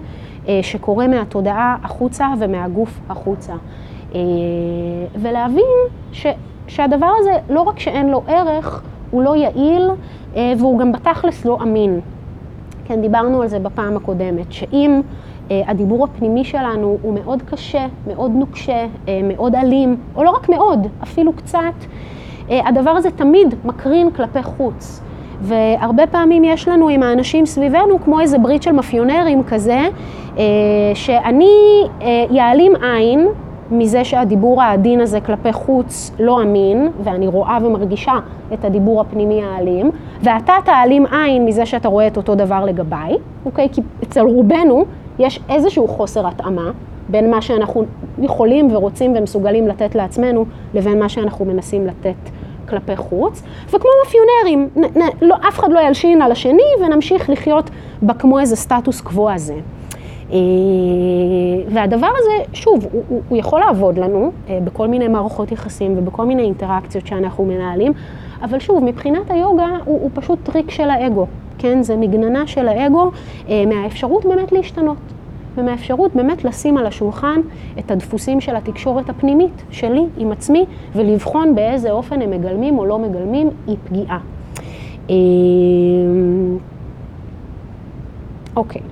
אה, 0.48 0.60
שקורה 0.62 1.08
מהתודעה 1.08 1.76
החוצה 1.82 2.26
ומהגוף 2.38 3.00
החוצה. 3.08 3.52
אה, 4.14 4.20
ולהבין 5.14 5.64
שהדבר 6.66 7.10
הזה, 7.18 7.32
לא 7.48 7.60
רק 7.60 7.78
שאין 7.78 8.08
לו 8.08 8.22
ערך, 8.26 8.82
הוא 9.10 9.22
לא 9.22 9.36
יעיל, 9.36 9.90
אה, 10.36 10.52
והוא 10.58 10.78
גם 10.78 10.92
בתכלס 10.92 11.44
לא 11.44 11.58
אמין. 11.62 12.00
כן, 12.84 13.00
דיברנו 13.00 13.42
על 13.42 13.48
זה 13.48 13.58
בפעם 13.58 13.96
הקודמת, 13.96 14.52
שאם 14.52 15.00
הדיבור 15.50 16.04
הפנימי 16.04 16.44
שלנו 16.44 16.98
הוא 17.02 17.14
מאוד 17.14 17.42
קשה, 17.42 17.86
מאוד 18.06 18.30
נוקשה, 18.30 18.86
מאוד 19.24 19.54
אלים, 19.54 19.96
או 20.16 20.24
לא 20.24 20.30
רק 20.30 20.48
מאוד, 20.48 20.86
אפילו 21.02 21.32
קצת, 21.32 21.74
הדבר 22.48 22.90
הזה 22.90 23.10
תמיד 23.10 23.54
מקרין 23.64 24.10
כלפי 24.10 24.42
חוץ. 24.42 25.02
והרבה 25.40 26.06
פעמים 26.06 26.44
יש 26.44 26.68
לנו 26.68 26.88
עם 26.88 27.02
האנשים 27.02 27.46
סביבנו 27.46 27.98
כמו 28.04 28.20
איזה 28.20 28.38
ברית 28.38 28.62
של 28.62 28.72
מאפיונרים 28.72 29.42
כזה, 29.42 29.80
שאני 30.94 31.50
יעלים 32.30 32.72
עין 32.82 33.28
מזה 33.70 34.04
שהדיבור 34.04 34.62
העדין 34.62 35.00
הזה 35.00 35.20
כלפי 35.20 35.52
חוץ 35.52 36.10
לא 36.18 36.42
אמין, 36.42 36.88
ואני 37.04 37.26
רואה 37.26 37.58
ומרגישה 37.62 38.12
את 38.54 38.64
הדיבור 38.64 39.00
הפנימי 39.00 39.42
האלים, 39.44 39.90
ואתה 40.22 40.52
תעלים 40.64 41.06
עין 41.06 41.44
מזה 41.44 41.66
שאתה 41.66 41.88
רואה 41.88 42.06
את 42.06 42.16
אותו 42.16 42.34
דבר 42.34 42.64
לגביי, 42.64 43.16
אוקיי? 43.44 43.68
כי 43.72 43.80
אצל 44.02 44.20
רובנו 44.20 44.84
יש 45.18 45.40
איזשהו 45.48 45.88
חוסר 45.88 46.26
התאמה 46.26 46.70
בין 47.08 47.30
מה 47.30 47.42
שאנחנו 47.42 47.84
יכולים 48.18 48.68
ורוצים 48.72 49.14
ומסוגלים 49.16 49.68
לתת 49.68 49.94
לעצמנו, 49.94 50.44
לבין 50.74 50.98
מה 50.98 51.08
שאנחנו 51.08 51.44
מנסים 51.44 51.86
לתת 51.86 52.30
כלפי 52.68 52.96
חוץ. 52.96 53.42
וכמו 53.66 53.90
מאפיונרים, 54.04 54.68
לא, 55.22 55.36
אף 55.48 55.58
אחד 55.58 55.72
לא 55.72 55.80
ילשין 55.80 56.22
על 56.22 56.32
השני 56.32 56.62
ונמשיך 56.80 57.30
לחיות 57.30 57.70
בכמו 58.02 58.38
איזה 58.38 58.56
סטטוס 58.56 59.00
קוו 59.00 59.30
הזה. 59.30 59.54
אה, 60.32 60.38
והדבר 61.68 62.08
הזה, 62.18 62.44
שוב, 62.52 62.86
הוא, 62.92 63.02
הוא, 63.08 63.22
הוא 63.28 63.38
יכול 63.38 63.60
לעבוד 63.60 63.98
לנו 63.98 64.32
אה, 64.48 64.58
בכל 64.64 64.88
מיני 64.88 65.08
מערכות 65.08 65.52
יחסים 65.52 65.94
ובכל 65.98 66.24
מיני 66.26 66.42
אינטראקציות 66.42 67.06
שאנחנו 67.06 67.44
מנהלים, 67.44 67.92
אבל 68.42 68.58
שוב, 68.58 68.84
מבחינת 68.84 69.30
היוגה 69.30 69.68
הוא, 69.84 70.00
הוא 70.02 70.10
פשוט 70.14 70.38
טריק 70.42 70.70
של 70.70 70.90
האגו, 70.90 71.26
כן? 71.58 71.82
זה 71.82 71.96
מגננה 71.96 72.46
של 72.46 72.68
האגו 72.68 73.10
אה, 73.48 73.64
מהאפשרות 73.66 74.24
באמת 74.24 74.52
להשתנות. 74.52 74.96
ומהאפשרות 75.56 76.14
באמת 76.14 76.44
לשים 76.44 76.78
על 76.78 76.86
השולחן 76.86 77.40
את 77.78 77.90
הדפוסים 77.90 78.40
של 78.40 78.56
התקשורת 78.56 79.10
הפנימית 79.10 79.62
שלי 79.70 80.04
עם 80.16 80.32
עצמי 80.32 80.64
ולבחון 80.92 81.54
באיזה 81.54 81.90
אופן 81.90 82.22
הם 82.22 82.30
מגלמים 82.30 82.78
או 82.78 82.86
לא 82.86 82.98
מגלמים 82.98 83.50
אי 83.68 83.76
פגיעה. 83.84 84.18
אוקיי. 88.56 88.80
Okay. 88.80 88.84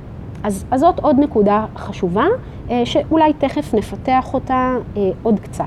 אז, 0.44 0.64
אז 0.70 0.80
זאת 0.80 0.98
עוד 0.98 1.16
נקודה 1.18 1.66
חשובה, 1.76 2.26
אה, 2.70 2.86
שאולי 2.86 3.32
תכף 3.32 3.74
נפתח 3.74 4.34
אותה 4.34 4.76
אה, 4.96 5.10
עוד 5.22 5.40
קצת. 5.40 5.64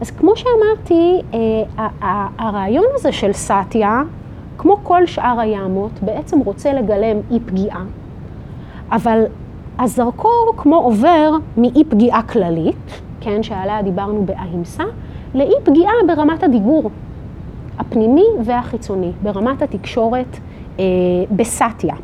אז 0.00 0.10
כמו 0.10 0.32
שאמרתי, 0.36 1.22
אה, 1.34 1.88
הרעיון 2.38 2.84
הזה 2.94 3.12
של 3.12 3.32
סאטיה, 3.32 4.02
כמו 4.58 4.76
כל 4.82 5.06
שאר 5.06 5.40
היעמות, 5.40 5.90
בעצם 6.02 6.38
רוצה 6.38 6.72
לגלם 6.72 7.16
אי 7.30 7.40
פגיעה, 7.46 7.82
אבל 8.90 9.24
הזרקור 9.82 10.52
כמו 10.56 10.76
עובר 10.76 11.32
מאי 11.56 11.84
פגיעה 11.84 12.22
כללית, 12.22 13.00
כן, 13.20 13.42
שעליה 13.42 13.82
דיברנו 13.82 14.24
באהימסה, 14.24 14.84
לאי 15.34 15.54
פגיעה 15.64 15.92
ברמת 16.06 16.42
הדיבור 16.42 16.90
הפנימי 17.78 18.24
והחיצוני, 18.44 19.10
ברמת 19.22 19.62
התקשורת 19.62 20.38
אה, 20.78 20.84
בסאטיה. 21.30 21.94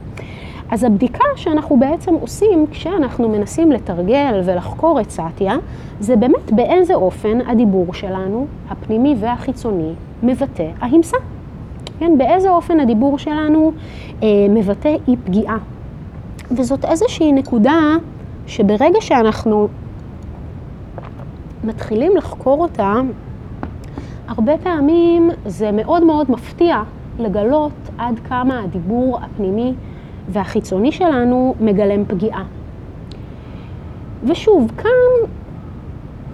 אז 0.71 0.85
הבדיקה 0.85 1.25
שאנחנו 1.37 1.77
בעצם 1.77 2.15
עושים 2.15 2.67
כשאנחנו 2.71 3.29
מנסים 3.29 3.73
לתרגל 3.73 4.41
ולחקור 4.45 5.01
את 5.01 5.11
סאטיה, 5.11 5.57
זה 6.01 6.17
באמת 6.17 6.53
באיזה 6.53 6.95
אופן 6.95 7.39
הדיבור 7.47 7.95
שלנו, 7.95 8.47
הפנימי 8.69 9.15
והחיצוני, 9.19 9.93
מבטא 10.23 10.69
ההמסה. 10.81 11.17
כן, 11.99 12.19
באיזה 12.19 12.51
אופן 12.51 12.81
הדיבור 12.81 13.19
שלנו 13.19 13.73
אה, 14.23 14.29
מבטא 14.51 14.97
אי 15.09 15.17
פגיעה. 15.25 15.59
וזאת 16.51 16.85
איזושהי 16.85 17.33
נקודה 17.33 17.97
שברגע 18.47 19.01
שאנחנו 19.01 19.69
מתחילים 21.65 22.17
לחקור 22.17 22.63
אותה, 22.63 22.95
הרבה 24.29 24.59
פעמים 24.59 25.31
זה 25.47 25.73
מאוד 25.73 26.05
מאוד 26.05 26.31
מפתיע 26.31 26.83
לגלות 27.19 27.73
עד 27.99 28.21
כמה 28.29 28.61
הדיבור 28.61 29.19
הפנימי 29.23 29.75
והחיצוני 30.29 30.93
שלנו 30.93 31.55
מגלם 31.61 32.05
פגיעה. 32.05 32.45
ושוב, 34.25 34.73
כאן 34.77 35.31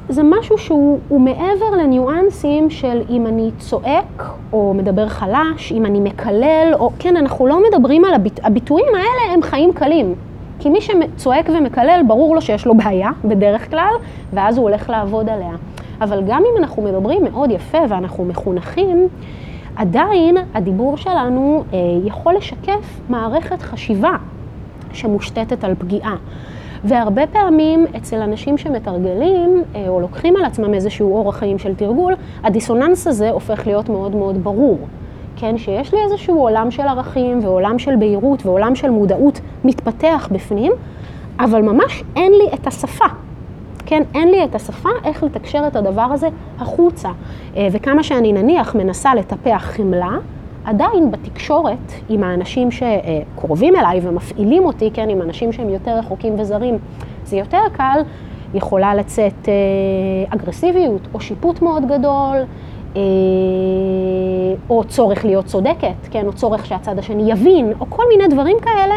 זה 0.09 0.23
משהו 0.25 0.59
שהוא 0.59 1.21
מעבר 1.21 1.71
לניואנסים 1.83 2.71
של 2.71 3.03
אם 3.11 3.27
אני 3.27 3.51
צועק 3.59 4.23
או 4.53 4.75
מדבר 4.75 5.09
חלש, 5.09 5.73
אם 5.73 5.87
אני 5.87 6.01
מקלל, 6.01 6.73
או 6.75 6.91
כן, 6.99 7.17
אנחנו 7.17 7.47
לא 7.47 7.63
מדברים 7.69 8.05
על 8.05 8.15
הביט... 8.15 8.41
הביטויים 8.43 8.95
האלה 8.95 9.35
הם 9.35 9.43
חיים 9.43 9.73
קלים. 9.73 10.15
כי 10.59 10.69
מי 10.69 10.79
שצועק 10.81 11.49
ומקלל, 11.49 12.01
ברור 12.07 12.35
לו 12.35 12.41
שיש 12.41 12.67
לו 12.67 12.75
בעיה, 12.75 13.11
בדרך 13.25 13.71
כלל, 13.71 13.93
ואז 14.33 14.59
הוא 14.59 14.69
הולך 14.69 14.91
לעבוד 14.91 15.29
עליה. 15.29 15.53
אבל 16.01 16.23
גם 16.27 16.43
אם 16.43 16.63
אנחנו 16.63 16.83
מדברים 16.83 17.25
מאוד 17.25 17.51
יפה 17.51 17.79
ואנחנו 17.89 18.25
מחונכים, 18.25 19.09
עדיין 19.77 20.37
הדיבור 20.55 20.97
שלנו 20.97 21.65
אה, 21.73 21.79
יכול 22.05 22.35
לשקף 22.35 23.01
מערכת 23.09 23.63
חשיבה 23.63 24.17
שמושתתת 24.93 25.65
על 25.65 25.75
פגיעה. 25.79 26.17
והרבה 26.85 27.27
פעמים 27.27 27.87
אצל 27.97 28.17
אנשים 28.23 28.59
שמתרגלים 28.59 29.63
אה, 29.75 29.89
או 29.89 30.01
לוקחים 30.01 30.37
על 30.37 30.45
עצמם 30.45 30.75
איזשהו 30.75 31.17
אורח 31.17 31.37
חיים 31.37 31.59
של 31.59 31.75
תרגול, 31.75 32.15
הדיסוננס 32.45 33.07
הזה 33.07 33.31
הופך 33.31 33.67
להיות 33.67 33.89
מאוד 33.89 34.15
מאוד 34.17 34.45
ברור. 34.45 34.79
כן, 35.37 35.59
שיש 35.59 35.95
לי 35.95 36.01
איזשהו 36.03 36.41
עולם 36.41 36.71
של 36.71 36.83
ערכים 36.83 37.39
ועולם 37.43 37.79
של 37.79 37.97
בהירות 37.97 38.47
ועולם 38.47 38.75
של 38.75 38.91
מודעות 38.91 39.41
מתפתח 39.65 40.29
בפנים, 40.33 40.73
אבל 41.41 41.63
ממש 41.63 42.03
אין 42.17 42.33
לי 42.33 42.55
את 42.55 42.67
השפה 42.67 43.07
כן, 43.87 44.03
אין 44.15 44.29
לי 44.29 44.45
את 44.45 44.55
השפה 44.55 44.89
איך 45.05 45.23
לתקשר 45.23 45.67
את 45.67 45.77
הדבר 45.77 46.03
הזה 46.03 46.29
החוצה. 46.59 47.09
אה, 47.57 47.69
וכמה 47.73 48.03
שאני 48.03 48.33
נניח 48.33 48.75
מנסה 48.75 49.15
לטפח 49.15 49.73
חמלה, 49.77 50.11
עדיין 50.65 51.11
בתקשורת 51.11 51.93
עם 52.09 52.25
האנשים 52.25 52.69
שקרובים 52.71 53.77
אליי 53.77 54.01
ומפעילים 54.03 54.65
אותי, 54.65 54.91
כן, 54.95 55.09
עם 55.09 55.23
אנשים 55.23 55.53
שהם 55.53 55.69
יותר 55.69 55.99
רחוקים 55.99 56.41
וזרים, 56.41 56.79
זה 57.25 57.37
יותר 57.37 57.63
קל, 57.73 58.01
יכולה 58.55 58.95
לצאת 58.95 59.49
אה, 59.49 60.35
אגרסיביות 60.35 61.09
או 61.15 61.21
שיפוט 61.21 61.63
מאוד 61.63 61.87
גדול, 61.87 62.37
אה, 62.97 63.03
או 64.71 64.85
צורך 64.85 65.25
להיות 65.25 65.45
צודקת, 65.45 66.09
כן, 66.11 66.27
או 66.27 66.33
צורך 66.33 66.67
שהצד 66.67 66.99
השני 66.99 67.33
יבין, 67.33 67.73
או 67.81 67.87
כל 67.89 68.03
מיני 68.09 68.29
דברים 68.29 68.57
כאלה 68.63 68.95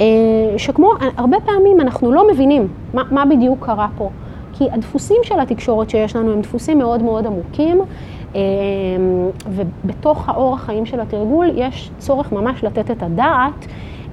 אה, 0.00 0.58
שכמו 0.58 0.90
הרבה 1.16 1.36
פעמים 1.40 1.80
אנחנו 1.80 2.12
לא 2.12 2.28
מבינים 2.32 2.68
מה, 2.94 3.02
מה 3.10 3.24
בדיוק 3.24 3.66
קרה 3.66 3.88
פה. 3.98 4.10
כי 4.52 4.64
הדפוסים 4.72 5.16
של 5.22 5.40
התקשורת 5.40 5.90
שיש 5.90 6.16
לנו 6.16 6.32
הם 6.32 6.40
דפוסים 6.40 6.78
מאוד 6.78 7.02
מאוד 7.02 7.26
עמוקים, 7.26 7.80
ובתוך 9.48 10.28
האורח 10.28 10.64
חיים 10.64 10.86
של 10.86 11.00
התרגול 11.00 11.50
יש 11.54 11.90
צורך 11.98 12.32
ממש 12.32 12.64
לתת 12.64 12.90
את 12.90 13.02
הדעת 13.02 13.66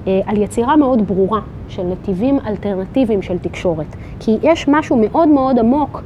אה, 0.06 0.20
על 0.26 0.42
יצירה 0.42 0.76
מאוד 0.76 1.08
ברורה 1.08 1.40
של 1.68 1.82
נתיבים 1.82 2.38
אלטרנטיביים 2.46 3.22
של 3.22 3.38
תקשורת. 3.38 3.96
כי 4.20 4.36
יש 4.42 4.68
משהו 4.68 4.96
מאוד 4.96 5.28
מאוד 5.28 5.58
עמוק 5.58 6.02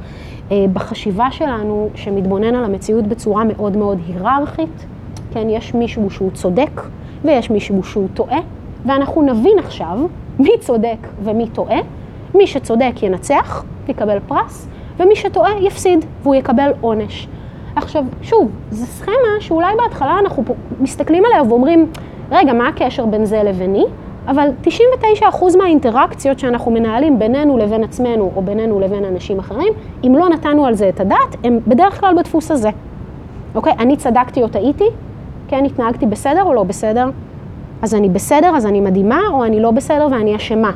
בחשיבה 0.73 1.31
שלנו 1.31 1.89
שמתבונן 1.95 2.55
על 2.55 2.65
המציאות 2.65 3.07
בצורה 3.07 3.45
מאוד 3.45 3.77
מאוד 3.77 3.99
היררכית. 4.07 4.87
כן, 5.33 5.51
יש 5.51 5.75
מישהו 5.75 6.11
שהוא 6.11 6.31
צודק 6.31 6.81
ויש 7.25 7.51
מישהו 7.51 7.83
שהוא 7.83 8.09
טועה. 8.15 8.39
ואנחנו 8.87 9.23
נבין 9.23 9.59
עכשיו 9.59 9.99
מי 10.39 10.51
צודק 10.61 11.09
ומי 11.25 11.49
טועה. 11.49 11.79
מי 12.35 12.47
שצודק 12.47 13.03
ינצח, 13.03 13.65
יקבל 13.89 14.19
פרס, 14.27 14.69
ומי 14.99 15.17
שטועה 15.17 15.63
יפסיד 15.63 16.05
והוא 16.23 16.35
יקבל 16.35 16.71
עונש. 16.81 17.29
עכשיו, 17.79 18.05
שוב, 18.23 18.51
זו 18.71 18.87
סכמה 18.87 19.41
שאולי 19.41 19.75
בהתחלה 19.77 20.19
אנחנו 20.19 20.45
מסתכלים 20.81 21.25
עליה 21.25 21.43
ואומרים, 21.43 21.87
רגע, 22.31 22.53
מה 22.53 22.69
הקשר 22.69 23.07
בין 23.07 23.25
זה 23.25 23.43
לביני? 23.43 23.85
אבל 24.29 24.49
99% 24.65 25.57
מהאינטראקציות 25.59 26.39
שאנחנו 26.39 26.71
מנהלים 26.71 27.19
בינינו 27.19 27.59
לבין 27.59 27.85
עצמנו 27.85 28.31
או 28.37 28.43
בינינו 28.43 28.81
לבין 28.81 29.05
אנשים 29.05 29.39
אחרים, 29.39 29.73
אם 30.07 30.15
לא 30.15 30.29
נתנו 30.29 30.67
על 30.67 30.75
זה 30.75 30.89
את 30.89 31.01
הדעת, 31.01 31.37
הם 31.45 31.59
בדרך 31.67 32.01
כלל 32.01 32.15
בדפוס 32.19 32.51
הזה. 32.51 32.71
אוקיי? 33.55 33.73
אני 33.79 33.97
צדקתי 33.97 34.43
או 34.43 34.49
טעיתי? 34.49 34.85
כן, 35.49 35.65
התנהגתי 35.65 36.07
בסדר 36.07 36.43
או 36.43 36.55
לא 36.55 36.63
בסדר? 36.63 37.11
אז 37.83 37.95
אני 37.95 38.09
בסדר, 38.09 38.57
אז 38.57 38.67
אני 38.67 38.81
מדהימה, 38.81 39.21
או 39.31 39.45
אני 39.45 39.61
לא 39.61 39.71
בסדר 39.71 40.09
ואני 40.11 40.37
אשמה, 40.37 40.71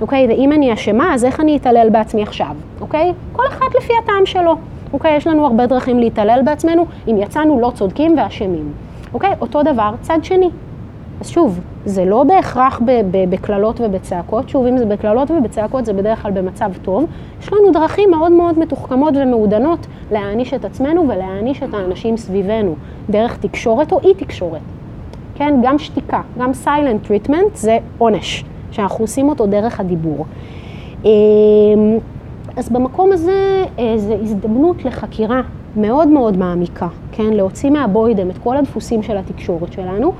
אוקיי? 0.00 0.26
ואם 0.28 0.52
אני 0.52 0.72
אשמה, 0.72 1.14
אז 1.14 1.24
איך 1.24 1.40
אני 1.40 1.56
אתעלל 1.56 1.88
בעצמי 1.90 2.22
עכשיו, 2.22 2.54
אוקיי? 2.80 3.12
כל 3.32 3.46
אחד 3.46 3.66
לפי 3.78 3.92
הטעם 4.02 4.26
שלו, 4.26 4.56
אוקיי? 4.92 5.16
יש 5.16 5.26
לנו 5.26 5.46
הרבה 5.46 5.66
דרכים 5.66 5.98
להתעלל 5.98 6.40
בעצמנו, 6.44 6.86
אם 7.08 7.16
יצאנו 7.18 7.60
לא 7.60 7.72
צודקים 7.74 8.14
ואשמים, 8.18 8.72
אוקיי? 9.14 9.32
אותו 9.40 9.62
דבר, 9.62 9.90
צד 10.00 10.18
שני. 10.22 10.50
אז 11.20 11.28
שוב, 11.28 11.60
זה 11.84 12.04
לא 12.04 12.24
בהכרח 12.24 12.80
בקללות 13.30 13.80
ובצעקות, 13.80 14.48
שוב, 14.48 14.66
אם 14.66 14.78
זה 14.78 14.86
בקללות 14.86 15.30
ובצעקות 15.30 15.84
זה 15.84 15.92
בדרך 15.92 16.22
כלל 16.22 16.30
במצב 16.30 16.70
טוב. 16.82 17.04
יש 17.42 17.52
לנו 17.52 17.72
דרכים 17.72 18.10
מאוד 18.10 18.32
מאוד 18.32 18.58
מתוחכמות 18.58 19.14
ומעודנות 19.16 19.86
להעניש 20.12 20.54
את 20.54 20.64
עצמנו 20.64 21.08
ולהעניש 21.08 21.62
את 21.62 21.74
האנשים 21.74 22.16
סביבנו, 22.16 22.74
דרך 23.10 23.36
תקשורת 23.36 23.92
או 23.92 24.00
אי 24.00 24.14
תקשורת. 24.14 24.60
כן, 25.34 25.54
גם 25.62 25.78
שתיקה, 25.78 26.20
גם 26.38 26.50
silent 26.64 27.10
treatment 27.10 27.54
זה 27.54 27.78
עונש, 27.98 28.44
שאנחנו 28.70 29.04
עושים 29.04 29.28
אותו 29.28 29.46
דרך 29.46 29.80
הדיבור. 29.80 30.26
אז 32.58 32.68
במקום 32.68 33.12
הזה 33.12 33.64
אה, 33.78 33.94
זו 33.98 34.14
הזדמנות 34.22 34.84
לחקירה 34.84 35.40
מאוד 35.76 36.08
מאוד 36.08 36.36
מעמיקה, 36.36 36.88
כן, 37.12 37.32
להוציא 37.32 37.70
מהבוידם 37.70 38.30
את 38.30 38.38
כל 38.38 38.56
הדפוסים 38.56 39.02
של 39.02 39.16
התקשורת 39.16 39.72
שלנו. 39.72 40.12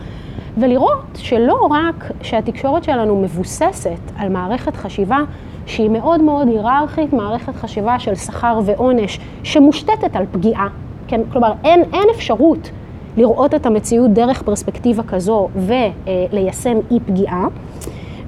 ולראות 0.58 1.04
שלא 1.14 1.68
רק 1.70 2.12
שהתקשורת 2.22 2.84
שלנו 2.84 3.22
מבוססת 3.22 4.00
על 4.16 4.28
מערכת 4.28 4.76
חשיבה 4.76 5.18
שהיא 5.66 5.90
מאוד 5.90 6.20
מאוד 6.20 6.48
היררכית, 6.48 7.12
מערכת 7.12 7.56
חשיבה 7.56 7.98
של 7.98 8.14
שכר 8.14 8.60
ועונש 8.64 9.20
שמושתתת 9.42 10.16
על 10.16 10.24
פגיעה. 10.32 10.68
כן? 11.08 11.20
כלומר, 11.32 11.52
אין, 11.64 11.82
אין 11.92 12.08
אפשרות 12.14 12.70
לראות 13.16 13.54
את 13.54 13.66
המציאות 13.66 14.10
דרך 14.10 14.42
פרספקטיבה 14.42 15.02
כזו 15.02 15.48
וליישם 15.56 16.76
אי 16.90 17.00
פגיעה. 17.06 17.48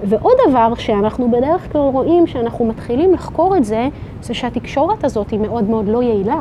ועוד 0.05 0.33
דבר 0.49 0.75
שאנחנו 0.75 1.31
בדרך 1.31 1.73
כלל 1.73 1.81
רואים 1.81 2.27
שאנחנו 2.27 2.65
מתחילים 2.65 3.13
לחקור 3.15 3.57
את 3.57 3.65
זה, 3.65 3.89
זה 4.23 4.35
שהתקשורת 4.35 5.05
הזאת 5.05 5.31
היא 5.31 5.41
מאוד 5.41 5.65
מאוד 5.65 5.89
לא 5.89 6.03
יעילה. 6.03 6.41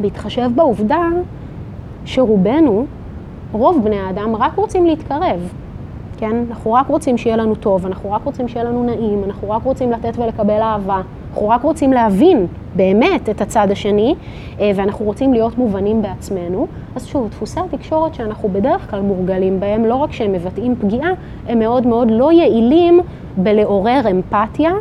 בהתחשב 0.00 0.50
בעובדה 0.54 1.02
שרובנו 2.04 2.86
רוב 3.52 3.84
בני 3.84 3.98
האדם 3.98 4.36
רק 4.36 4.54
רוצים 4.56 4.86
להתקרב, 4.86 5.52
כן? 6.18 6.36
אנחנו 6.50 6.72
רק 6.72 6.86
רוצים 6.88 7.18
שיהיה 7.18 7.36
לנו 7.36 7.54
טוב, 7.54 7.86
אנחנו 7.86 8.12
רק 8.12 8.24
רוצים 8.24 8.48
שיהיה 8.48 8.64
לנו 8.64 8.84
נעים, 8.84 9.24
אנחנו 9.24 9.50
רק 9.50 9.62
רוצים 9.62 9.92
לתת 9.92 10.18
ולקבל 10.18 10.60
אהבה, 10.60 11.00
אנחנו 11.30 11.48
רק 11.48 11.62
רוצים 11.62 11.92
להבין 11.92 12.46
באמת 12.76 13.28
את 13.28 13.40
הצד 13.40 13.70
השני, 13.70 14.14
אה, 14.60 14.70
ואנחנו 14.74 15.04
רוצים 15.04 15.32
להיות 15.32 15.58
מובנים 15.58 16.02
בעצמנו. 16.02 16.66
אז 16.96 17.06
שוב, 17.06 17.28
דפוסי 17.28 17.60
התקשורת 17.60 18.14
שאנחנו 18.14 18.48
בדרך 18.48 18.90
כלל 18.90 19.00
מורגלים 19.00 19.60
בהם, 19.60 19.84
לא 19.84 19.94
רק 19.94 20.12
שהם 20.12 20.32
מבטאים 20.32 20.76
פגיעה, 20.76 21.10
הם 21.48 21.58
מאוד 21.58 21.86
מאוד 21.86 22.10
לא 22.10 22.32
יעילים 22.32 23.00
בלעורר 23.36 24.00
אמפתיה 24.10 24.72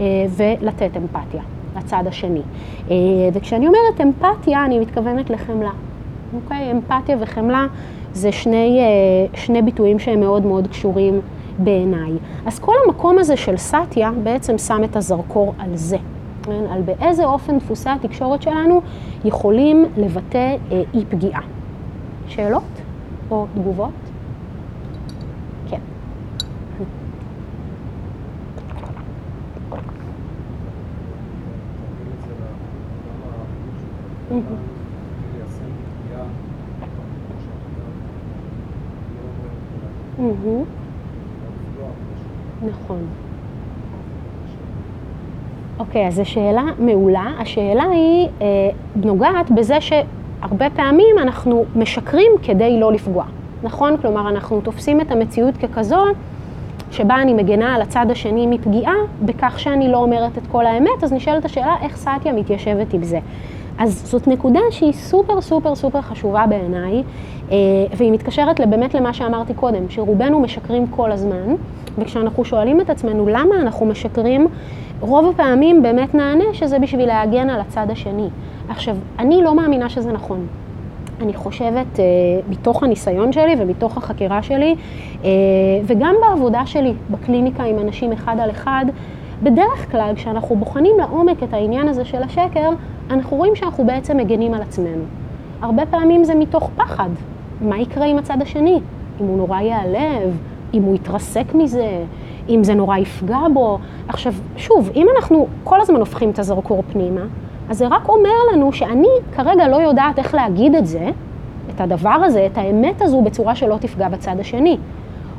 אה, 0.00 0.04
ולתת 0.36 0.90
אמפתיה 0.96 1.42
לצד 1.76 2.02
השני. 2.06 2.42
אה, 2.90 2.96
וכשאני 3.32 3.66
אומרת 3.66 4.00
אמפתיה, 4.00 4.64
אני 4.64 4.78
מתכוונת 4.78 5.30
לחמלה. 5.30 5.70
אוקיי? 6.34 6.70
אמפתיה 6.70 7.16
וחמלה 7.20 7.66
זה 8.14 8.32
שני, 8.32 8.78
אה, 8.80 9.38
שני 9.38 9.62
ביטויים 9.62 9.98
שהם 9.98 10.20
מאוד 10.20 10.46
מאוד 10.46 10.66
קשורים 10.68 11.20
בעיניי. 11.58 12.12
אז 12.46 12.58
כל 12.58 12.74
המקום 12.86 13.18
הזה 13.18 13.36
של 13.36 13.56
סאטיה 13.56 14.10
בעצם 14.22 14.58
שם 14.58 14.84
את 14.84 14.96
הזרקור 14.96 15.54
על 15.58 15.76
זה, 15.76 15.96
כן? 16.42 16.64
על 16.70 16.82
באיזה 16.82 17.24
אופן 17.24 17.58
דפוסי 17.58 17.90
התקשורת 17.90 18.42
שלנו 18.42 18.80
יכולים 19.24 19.86
לבטא 19.96 20.56
אה, 20.72 20.82
אי 20.94 21.04
פגיעה. 21.08 21.42
שאלות 22.28 22.62
או 23.30 23.46
תגובות? 23.54 23.90
כן. 25.70 25.78
Mm-hmm. 34.30 34.63
נכון. 42.66 42.98
אוקיי, 45.78 46.06
אז 46.06 46.14
זו 46.14 46.24
שאלה 46.24 46.62
מעולה. 46.78 47.26
השאלה 47.38 47.84
היא 47.84 48.28
אה, 48.42 48.46
נוגעת 48.96 49.50
בזה 49.50 49.76
שהרבה 49.80 50.70
פעמים 50.70 51.18
אנחנו 51.22 51.64
משקרים 51.76 52.32
כדי 52.42 52.80
לא 52.80 52.92
לפגוע, 52.92 53.24
נכון? 53.62 53.96
כלומר, 53.96 54.28
אנחנו 54.28 54.60
תופסים 54.60 55.00
את 55.00 55.10
המציאות 55.10 55.56
ככזו 55.56 56.04
שבה 56.90 57.22
אני 57.22 57.34
מגנה 57.34 57.74
על 57.74 57.82
הצד 57.82 58.06
השני 58.10 58.46
מפגיעה, 58.46 58.94
בכך 59.22 59.58
שאני 59.58 59.88
לא 59.88 59.98
אומרת 59.98 60.38
את 60.38 60.42
כל 60.52 60.66
האמת, 60.66 61.04
אז 61.04 61.12
נשאלת 61.12 61.44
השאלה 61.44 61.76
איך 61.82 61.96
סטיה 61.96 62.32
מתיישבת 62.32 62.94
עם 62.94 63.02
זה. 63.02 63.18
אז 63.78 64.02
זאת 64.10 64.28
נקודה 64.28 64.60
שהיא 64.70 64.92
סופר 64.92 65.40
סופר 65.40 65.74
סופר 65.74 66.00
חשובה 66.00 66.46
בעיניי, 66.46 67.02
אה, 67.50 67.56
והיא 67.96 68.12
מתקשרת 68.12 68.60
באמת 68.60 68.94
למה 68.94 69.12
שאמרתי 69.12 69.54
קודם, 69.54 69.88
שרובנו 69.88 70.40
משקרים 70.40 70.86
כל 70.86 71.12
הזמן, 71.12 71.54
וכשאנחנו 71.98 72.44
שואלים 72.44 72.80
את 72.80 72.90
עצמנו 72.90 73.26
למה 73.28 73.54
אנחנו 73.60 73.86
משקרים, 73.86 74.46
רוב 75.00 75.30
הפעמים 75.34 75.82
באמת 75.82 76.14
נענה 76.14 76.44
שזה 76.52 76.78
בשביל 76.78 77.06
להגן 77.06 77.50
על 77.50 77.60
הצד 77.60 77.86
השני. 77.90 78.28
עכשיו, 78.68 78.96
אני 79.18 79.42
לא 79.42 79.54
מאמינה 79.54 79.88
שזה 79.88 80.12
נכון. 80.12 80.46
אני 81.20 81.34
חושבת, 81.34 82.00
אה, 82.00 82.04
מתוך 82.48 82.82
הניסיון 82.82 83.32
שלי 83.32 83.54
ומתוך 83.58 83.96
החקירה 83.96 84.42
שלי, 84.42 84.74
אה, 85.24 85.30
וגם 85.84 86.14
בעבודה 86.20 86.66
שלי 86.66 86.92
בקליניקה 87.10 87.62
עם 87.64 87.78
אנשים 87.78 88.12
אחד 88.12 88.36
על 88.40 88.50
אחד, 88.50 88.84
בדרך 89.42 89.90
כלל 89.90 90.12
כשאנחנו 90.16 90.56
בוחנים 90.56 90.92
לעומק 90.98 91.42
את 91.42 91.54
העניין 91.54 91.88
הזה 91.88 92.04
של 92.04 92.22
השקר, 92.22 92.70
אנחנו 93.10 93.36
רואים 93.36 93.56
שאנחנו 93.56 93.86
בעצם 93.86 94.16
מגנים 94.16 94.54
על 94.54 94.62
עצמנו. 94.62 95.04
הרבה 95.60 95.86
פעמים 95.86 96.24
זה 96.24 96.34
מתוך 96.34 96.70
פחד. 96.76 97.08
מה 97.60 97.78
יקרה 97.78 98.06
עם 98.06 98.18
הצד 98.18 98.42
השני? 98.42 98.80
אם 99.20 99.26
הוא 99.26 99.36
נורא 99.36 99.60
ייעלב, 99.60 100.38
אם 100.74 100.82
הוא 100.82 100.94
יתרסק 100.94 101.54
מזה, 101.54 102.04
אם 102.48 102.64
זה 102.64 102.74
נורא 102.74 102.98
יפגע 102.98 103.40
בו. 103.54 103.78
עכשיו, 104.08 104.34
שוב, 104.56 104.90
אם 104.94 105.06
אנחנו 105.16 105.46
כל 105.64 105.80
הזמן 105.80 106.00
הופכים 106.00 106.30
את 106.30 106.38
הזרקור 106.38 106.82
פנימה, 106.92 107.20
אז 107.68 107.78
זה 107.78 107.86
רק 107.86 108.08
אומר 108.08 108.30
לנו 108.52 108.72
שאני 108.72 109.08
כרגע 109.36 109.68
לא 109.68 109.76
יודעת 109.76 110.18
איך 110.18 110.34
להגיד 110.34 110.74
את 110.74 110.86
זה, 110.86 111.10
את 111.74 111.80
הדבר 111.80 112.10
הזה, 112.10 112.46
את 112.52 112.58
האמת 112.58 113.02
הזו, 113.02 113.22
בצורה 113.22 113.54
שלא 113.54 113.76
תפגע 113.80 114.08
בצד 114.08 114.36
השני. 114.40 114.76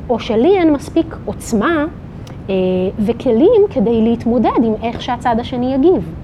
או 0.08 0.18
שלי 0.18 0.58
אין 0.58 0.72
מספיק 0.72 1.16
עוצמה 1.24 1.84
אה, 2.50 2.54
וכלים 2.98 3.62
כדי 3.70 4.02
להתמודד 4.02 4.64
עם 4.64 4.72
איך 4.82 5.02
שהצד 5.02 5.36
השני 5.40 5.74
יגיב. 5.74 6.14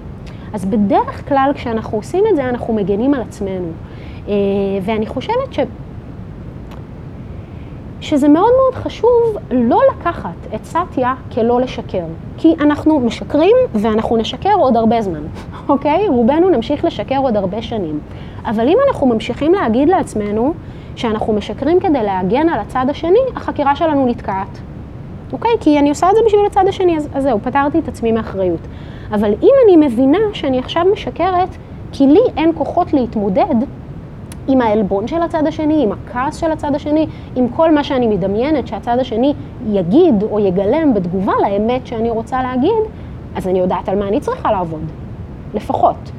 אז 0.53 0.65
בדרך 0.65 1.29
כלל 1.29 1.51
כשאנחנו 1.55 1.97
עושים 1.97 2.23
את 2.31 2.35
זה, 2.35 2.49
אנחנו 2.49 2.73
מגנים 2.73 3.13
על 3.13 3.21
עצמנו. 3.21 3.67
אה, 4.27 4.33
ואני 4.83 5.07
חושבת 5.07 5.53
ש... 5.53 5.59
שזה 8.01 8.27
מאוד 8.27 8.51
מאוד 8.61 8.83
חשוב 8.83 9.37
לא 9.51 9.81
לקחת 9.91 10.55
את 10.55 10.65
סטיה 10.65 11.13
כלא 11.33 11.61
לשקר. 11.61 12.05
כי 12.37 12.55
אנחנו 12.59 12.99
משקרים 12.99 13.55
ואנחנו 13.73 14.17
נשקר 14.17 14.53
עוד 14.59 14.77
הרבה 14.77 15.01
זמן, 15.01 15.23
אוקיי? 15.69 16.07
רובנו 16.07 16.49
נמשיך 16.49 16.85
לשקר 16.85 17.17
עוד 17.17 17.37
הרבה 17.37 17.61
שנים. 17.61 17.99
אבל 18.45 18.67
אם 18.67 18.77
אנחנו 18.87 19.07
ממשיכים 19.07 19.53
להגיד 19.53 19.89
לעצמנו 19.89 20.53
שאנחנו 20.95 21.33
משקרים 21.33 21.79
כדי 21.79 22.03
להגן 22.03 22.49
על 22.49 22.59
הצד 22.59 22.85
השני, 22.89 23.19
החקירה 23.35 23.75
שלנו 23.75 24.05
נתקעת. 24.05 24.59
אוקיי? 25.33 25.51
כי 25.59 25.79
אני 25.79 25.89
עושה 25.89 26.09
את 26.09 26.15
זה 26.15 26.21
בשביל 26.25 26.45
הצד 26.45 26.67
השני, 26.67 26.97
אז, 26.97 27.09
אז 27.13 27.23
זהו, 27.23 27.39
פטרתי 27.43 27.79
את 27.79 27.87
עצמי 27.87 28.11
מאחריות. 28.11 28.67
אבל 29.11 29.33
אם 29.41 29.53
אני 29.65 29.85
מבינה 29.85 30.17
שאני 30.33 30.59
עכשיו 30.59 30.85
משקרת, 30.93 31.49
כי 31.91 32.07
לי 32.07 32.21
אין 32.37 32.51
כוחות 32.55 32.93
להתמודד 32.93 33.55
עם 34.47 34.61
העלבון 34.61 35.07
של 35.07 35.21
הצד 35.21 35.47
השני, 35.47 35.83
עם 35.83 35.91
הכעס 35.91 36.35
של 36.35 36.51
הצד 36.51 36.75
השני, 36.75 37.07
עם 37.35 37.47
כל 37.49 37.73
מה 37.73 37.83
שאני 37.83 38.07
מדמיינת 38.07 38.67
שהצד 38.67 38.99
השני 38.99 39.33
יגיד 39.67 40.23
או 40.23 40.39
יגלם 40.39 40.93
בתגובה 40.93 41.33
לאמת 41.41 41.87
שאני 41.87 42.09
רוצה 42.09 42.41
להגיד, 42.41 42.83
אז 43.35 43.47
אני 43.47 43.59
יודעת 43.59 43.89
על 43.89 43.99
מה 43.99 44.07
אני 44.07 44.19
צריכה 44.19 44.51
לעבוד, 44.51 44.83
לפחות. 45.53 46.11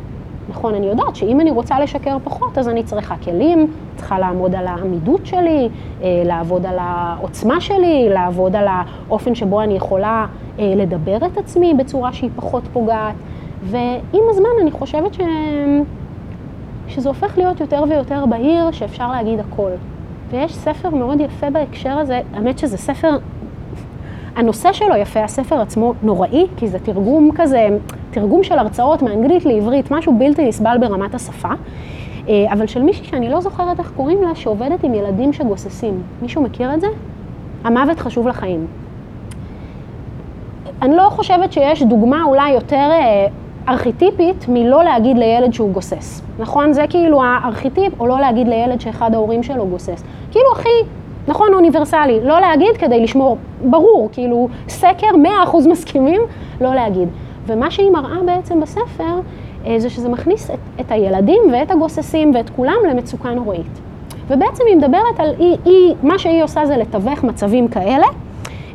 נכון, 0.49 0.75
אני 0.75 0.87
יודעת 0.87 1.17
שאם 1.17 1.41
אני 1.41 1.51
רוצה 1.51 1.81
לשקר 1.81 2.17
פחות, 2.25 2.59
אז 2.59 2.69
אני 2.69 2.83
צריכה 2.83 3.17
כלים, 3.17 3.73
צריכה 3.97 4.19
לעמוד 4.19 4.55
על 4.55 4.67
העמידות 4.67 5.27
שלי, 5.27 5.69
אה, 6.03 6.23
לעבוד 6.25 6.67
על 6.67 6.77
העוצמה 6.81 7.61
שלי, 7.61 8.09
לעבוד 8.09 8.57
על 8.57 8.67
האופן 8.69 9.35
שבו 9.35 9.61
אני 9.61 9.75
יכולה 9.75 10.27
אה, 10.59 10.73
לדבר 10.77 11.17
את 11.17 11.39
עצמי 11.39 11.75
בצורה 11.75 12.13
שהיא 12.13 12.31
פחות 12.37 12.63
פוגעת. 12.73 13.15
ועם 13.63 14.23
הזמן 14.31 14.49
אני 14.63 14.71
חושבת 14.71 15.15
ש... 15.15 15.21
שזה 16.89 17.09
הופך 17.09 17.39
להיות 17.39 17.61
יותר 17.61 17.85
ויותר 17.89 18.27
בהיר, 18.27 18.71
שאפשר 18.71 19.11
להגיד 19.11 19.41
הכל. 19.41 19.71
ויש 20.31 20.55
ספר 20.55 20.91
מאוד 20.91 21.21
יפה 21.21 21.51
בהקשר 21.51 21.99
הזה, 21.99 22.21
האמת 22.35 22.59
שזה 22.59 22.77
ספר 22.77 23.19
הנושא 24.37 24.73
שלו 24.73 24.97
יפה, 24.97 25.25
הספר 25.25 25.61
עצמו 25.61 25.95
נוראי, 26.03 26.47
כי 26.57 26.69
זה 26.69 26.79
תרגום 26.79 27.31
כזה, 27.35 27.69
תרגום 28.15 28.43
של 28.43 28.59
הרצאות 28.59 29.03
מאנגלית 29.03 29.45
לעברית, 29.45 29.91
משהו 29.91 30.19
בלתי 30.19 30.49
נסבל 30.49 30.77
ברמת 30.81 31.15
השפה, 31.15 31.49
אה, 32.29 32.53
אבל 32.53 32.67
של 32.67 32.83
מישהי 32.83 33.05
שאני 33.05 33.29
לא 33.29 33.41
זוכרת 33.41 33.79
איך 33.79 33.93
קוראים 33.97 34.23
לה, 34.23 34.35
שעובדת 34.35 34.85
עם 34.85 34.95
ילדים 34.95 35.33
שגוססים. 35.33 36.03
מישהו 36.23 36.43
מכיר 36.43 36.75
את 36.75 36.81
זה? 36.81 36.87
המוות 37.65 37.99
חשוב 37.99 38.29
לחיים. 38.29 38.67
אני 40.83 40.97
לא 40.97 41.09
חושבת 41.11 41.53
שיש 41.53 41.83
דוגמה 41.83 42.23
אולי 42.25 42.51
יותר 42.51 42.89
אה, 42.91 43.27
ארכיטיפית 43.69 44.49
מלא 44.49 44.85
להגיד 44.85 45.19
לילד 45.19 45.53
שהוא 45.53 45.73
גוסס. 45.73 46.23
נכון? 46.39 46.73
זה 46.73 46.85
כאילו 46.91 47.23
הארכיטיפ, 47.25 48.01
או 48.01 48.07
לא 48.07 48.21
להגיד 48.21 48.49
לילד 48.49 48.81
שאחד 48.81 49.15
ההורים 49.15 49.43
שלו 49.43 49.67
גוסס. 49.67 50.05
כאילו 50.31 50.47
הכי 50.53 50.69
נכון, 51.29 51.55
אוניברסלי, 51.55 52.21
לא 52.23 52.41
להגיד 52.41 52.77
כדי 52.79 53.01
לשמור, 53.01 53.37
ברור, 53.65 54.09
כאילו, 54.13 54.49
סקר 54.69 55.11
100% 55.47 55.69
מסכימים, 55.69 56.21
לא 56.61 56.75
להגיד. 56.75 57.09
ומה 57.47 57.71
שהיא 57.71 57.91
מראה 57.91 58.23
בעצם 58.27 58.61
בספר, 58.61 59.21
אה, 59.67 59.79
זה 59.79 59.91
שזה 59.91 60.09
מכניס 60.09 60.51
את, 60.51 60.59
את 60.81 60.93
הילדים 60.93 61.43
ואת 61.53 61.71
הגוססים 61.71 62.35
ואת 62.35 62.51
כולם 62.51 62.77
למצוקה 62.91 63.31
נוראית. 63.31 63.81
ובעצם 64.29 64.65
היא 64.69 64.77
מדברת 64.77 65.21
על, 65.21 65.35
היא, 65.39 65.57
היא, 65.65 65.95
מה 66.03 66.19
שהיא 66.19 66.43
עושה 66.43 66.67
זה 66.67 66.77
לתווך 66.77 67.25
מצבים 67.25 67.69
כאלה, 67.69 68.07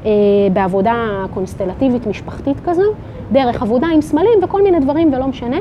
אה, 0.05 0.11
בעבודה 0.53 1.25
קונסטלטיבית 1.33 2.07
משפחתית 2.07 2.57
כזו, 2.65 2.83
דרך 3.31 3.61
עבודה 3.61 3.87
עם 3.87 4.01
סמלים 4.01 4.39
וכל 4.43 4.61
מיני 4.61 4.79
דברים 4.79 5.13
ולא 5.13 5.27
משנה, 5.27 5.57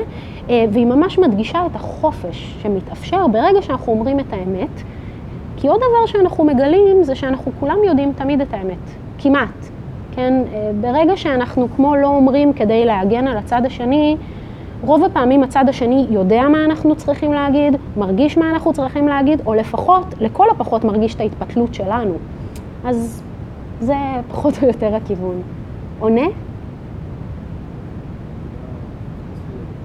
אה, 0.49 0.65
והיא 0.71 0.85
ממש 0.85 1.19
מדגישה 1.19 1.65
את 1.65 1.75
החופש 1.75 2.55
שמתאפשר 2.61 3.27
ברגע 3.27 3.61
שאנחנו 3.61 3.93
אומרים 3.93 4.19
את 4.19 4.33
האמת, 4.33 4.81
כי 5.57 5.67
עוד 5.67 5.77
דבר 5.77 6.05
שאנחנו 6.05 6.43
מגלים 6.43 7.03
זה 7.03 7.15
שאנחנו 7.15 7.51
כולם 7.59 7.77
יודעים 7.83 8.13
תמיד 8.13 8.41
את 8.41 8.53
האמת, 8.53 8.77
כמעט, 9.17 9.69
כן? 10.11 10.33
ברגע 10.81 11.17
שאנחנו 11.17 11.67
כמו 11.75 11.95
לא 11.95 12.07
אומרים 12.07 12.53
כדי 12.53 12.85
להגן 12.85 13.27
על 13.27 13.37
הצד 13.37 13.65
השני, 13.65 14.17
רוב 14.81 15.03
הפעמים 15.03 15.43
הצד 15.43 15.69
השני 15.69 16.07
יודע 16.09 16.41
מה 16.51 16.65
אנחנו 16.65 16.95
צריכים 16.95 17.33
להגיד, 17.33 17.75
מרגיש 17.97 18.37
מה 18.37 18.49
אנחנו 18.49 18.73
צריכים 18.73 19.07
להגיד, 19.07 19.41
או 19.45 19.53
לפחות, 19.53 20.05
לכל 20.19 20.45
הפחות 20.51 20.83
מרגיש 20.83 21.15
את 21.15 21.19
ההתפתלות 21.19 21.73
שלנו. 21.73 22.13
אז 22.85 23.23
זה 23.79 23.95
פחות 24.29 24.53
או 24.61 24.67
יותר 24.67 24.95
הכיוון. 24.95 25.41
עונה? 25.99 26.27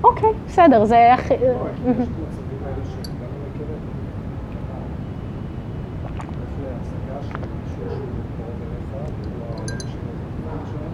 אוקיי, 0.04 0.30
בסדר, 0.46 0.84
זה 0.84 1.14
הכי... 1.14 1.34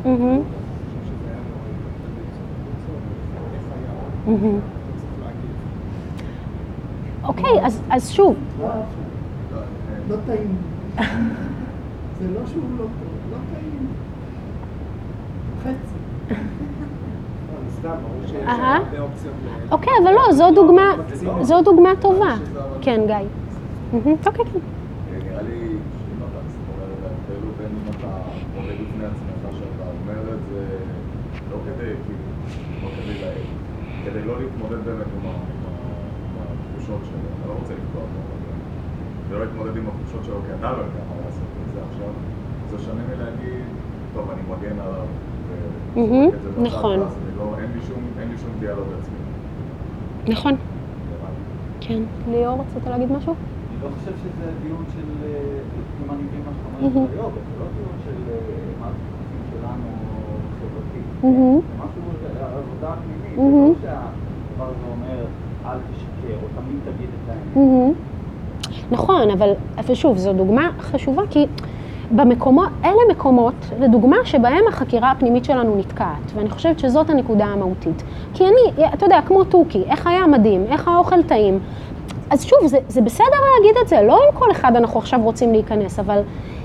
Mm-hmm. 0.05 0.41
אוקיי, 7.25 7.61
אז 7.91 8.11
שוב. 8.11 8.37
לא 10.09 10.17
טעים. 10.27 10.57
זה 12.21 12.29
לא 12.35 12.47
שהוא 12.47 12.63
לא 12.79 12.85
טוב, 12.85 12.91
לא 13.31 13.37
טעים. 13.55 13.87
חצי. 15.63 16.01
אוקיי, 19.71 19.93
אבל 20.05 20.13
לא, 20.13 20.33
זו 20.33 20.51
דוגמה, 20.55 20.93
זו 21.41 21.63
דוגמה 21.63 21.91
טובה. 22.01 22.35
כן, 22.81 23.01
גיא. 23.07 23.17
אוקיי, 24.27 24.45
כן. 24.45 24.59
נראה 25.25 25.43
לי 25.43 25.59
שאם 25.59 26.19
אתה 26.19 26.39
מסתכל 26.47 26.83
על 26.83 26.91
ההבדל 27.05 27.47
הוא 27.47 27.53
בין 27.59 27.67
אם 27.67 27.91
אתה 27.99 28.07
עומד 28.57 28.73
בפני 28.73 29.05
עצמך 29.05 29.59
שאתה 29.59 29.85
אומר 29.91 30.35
את 30.35 30.39
זה 30.53 30.63
לא 31.51 31.57
כדי, 31.65 31.93
כאילו, 32.07 32.25
לא 32.83 32.89
כדי 32.97 33.21
להעיר. 33.21 33.47
כדי 34.11 34.23
לא 34.25 34.35
להתמודד 34.41 34.85
באמת 34.85 35.07
עם 35.17 35.31
התחושות 35.31 37.01
שלו, 37.05 37.19
אתה 37.39 37.49
לא 37.49 37.53
רוצה 37.61 37.73
לפגוע 37.73 38.03
בו, 38.03 38.21
ולא 39.29 39.45
להתמודד 39.45 39.77
עם 39.77 39.85
התחושות 39.89 40.25
שלו, 40.25 40.37
כי 40.47 40.53
אתה 40.59 40.73
לא 40.73 40.77
יודע 40.77 41.03
מה 41.09 41.15
לעשות 41.25 41.49
עם 41.59 41.69
זה 41.75 41.81
עכשיו, 41.91 42.13
זה 42.71 42.79
שונה 42.85 43.03
מלהגיד, 43.09 43.65
טוב, 44.15 44.31
אני 44.31 44.43
מגן 44.51 44.77
עליו, 44.81 45.07
נכון. 46.63 46.99
לא, 47.39 47.55
אין 48.19 48.29
לי 48.31 48.39
שום 48.39 48.53
דיאלוג 48.61 48.87
עצמי. 49.01 49.19
נכון. 50.33 50.55
כן. 51.81 52.03
ליאור, 52.31 52.61
רצית 52.61 52.87
להגיד 52.87 53.13
משהו? 53.13 53.35
אני 53.35 53.79
לא 53.83 53.89
חושב 53.99 54.13
שזה 54.23 54.47
דיון 54.63 54.85
של, 54.95 55.07
אם 56.05 56.11
אני 56.11 56.23
מבין 56.23 56.41
מה 56.47 56.53
שאתה 56.57 56.87
אומר 56.87 57.07
זה 57.11 57.17
לא 57.17 57.31
דיון 57.77 57.97
של 58.05 58.17
מה 58.81 58.87
התחושים 58.87 59.43
שלנו 59.51 59.89
חברתית. 60.61 61.07
זה 61.23 61.85
משהו, 61.85 62.03
עבודה 62.83 62.95
פנימית. 63.03 63.39
לא 63.39 63.75
שהדבר 63.83 64.65
הזה 64.65 64.87
אומר, 64.91 65.25
אל 65.67 65.79
תשקר, 65.95 66.35
או 66.43 66.61
תמיד 66.63 66.95
תגיד 66.97 67.09
את 67.25 67.31
האמת. 67.57 67.95
נכון, 68.91 69.31
אבל, 69.31 69.53
שוב, 69.95 70.19
זו 70.19 70.33
דוגמה 70.33 70.71
חשובה, 70.81 71.23
כי 71.31 71.47
במקומות, 72.11 72.69
אלה 72.85 73.01
מקומות, 73.11 73.55
לדוגמה, 73.81 74.17
שבהם 74.25 74.65
החקירה 74.69 75.11
הפנימית 75.11 75.45
שלנו 75.45 75.77
נתקעת, 75.77 76.33
ואני 76.35 76.51
חושבת 76.51 76.79
שזאת 76.79 77.11
הנקודה 77.11 77.45
המהותית. 77.45 78.03
כי 78.35 78.45
אני, 78.45 78.87
אתה 78.95 79.07
יודע, 79.07 79.21
כמו 79.27 79.45
תוכי, 79.45 79.83
איך 79.91 80.07
היה 80.07 80.27
מדהים, 80.27 80.65
איך 80.69 80.89
האוכל 80.89 81.23
טעים. 81.23 81.59
אז 82.31 82.45
שוב, 82.45 82.59
זה, 82.67 82.79
זה 82.89 83.01
בסדר 83.01 83.25
להגיד 83.55 83.77
את 83.83 83.89
זה, 83.89 84.03
לא 84.03 84.19
עם 84.29 84.39
כל 84.39 84.51
אחד 84.51 84.77
אנחנו 84.77 85.01
עכשיו 85.01 85.21
רוצים 85.23 85.53
להיכנס, 85.53 85.99
אבל 85.99 86.21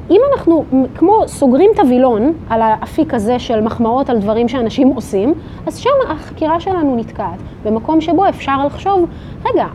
אם 0.09 0.21
אנחנו 0.33 0.63
כמו 0.95 1.27
סוגרים 1.27 1.71
את 1.73 1.79
הווילון 1.79 2.33
על 2.49 2.61
האפיק 2.61 3.13
הזה 3.13 3.39
של 3.39 3.61
מחמאות 3.61 4.09
על 4.09 4.19
דברים 4.19 4.47
שאנשים 4.47 4.87
עושים, 4.87 5.33
אז 5.67 5.77
שם 5.77 5.89
החקירה 6.09 6.59
שלנו 6.59 6.95
נתקעת, 6.95 7.39
במקום 7.63 8.01
שבו 8.01 8.29
אפשר 8.29 8.65
לחשוב, 8.65 9.05
רגע, 9.45 9.65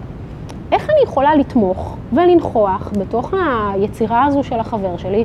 איך 0.72 0.90
אני 0.90 0.98
יכולה 1.04 1.34
לתמוך 1.34 1.96
ולנכוח 2.12 2.92
בתוך 2.98 3.34
היצירה 3.74 4.24
הזו 4.24 4.42
של 4.42 4.60
החבר 4.60 4.96
שלי, 4.96 5.24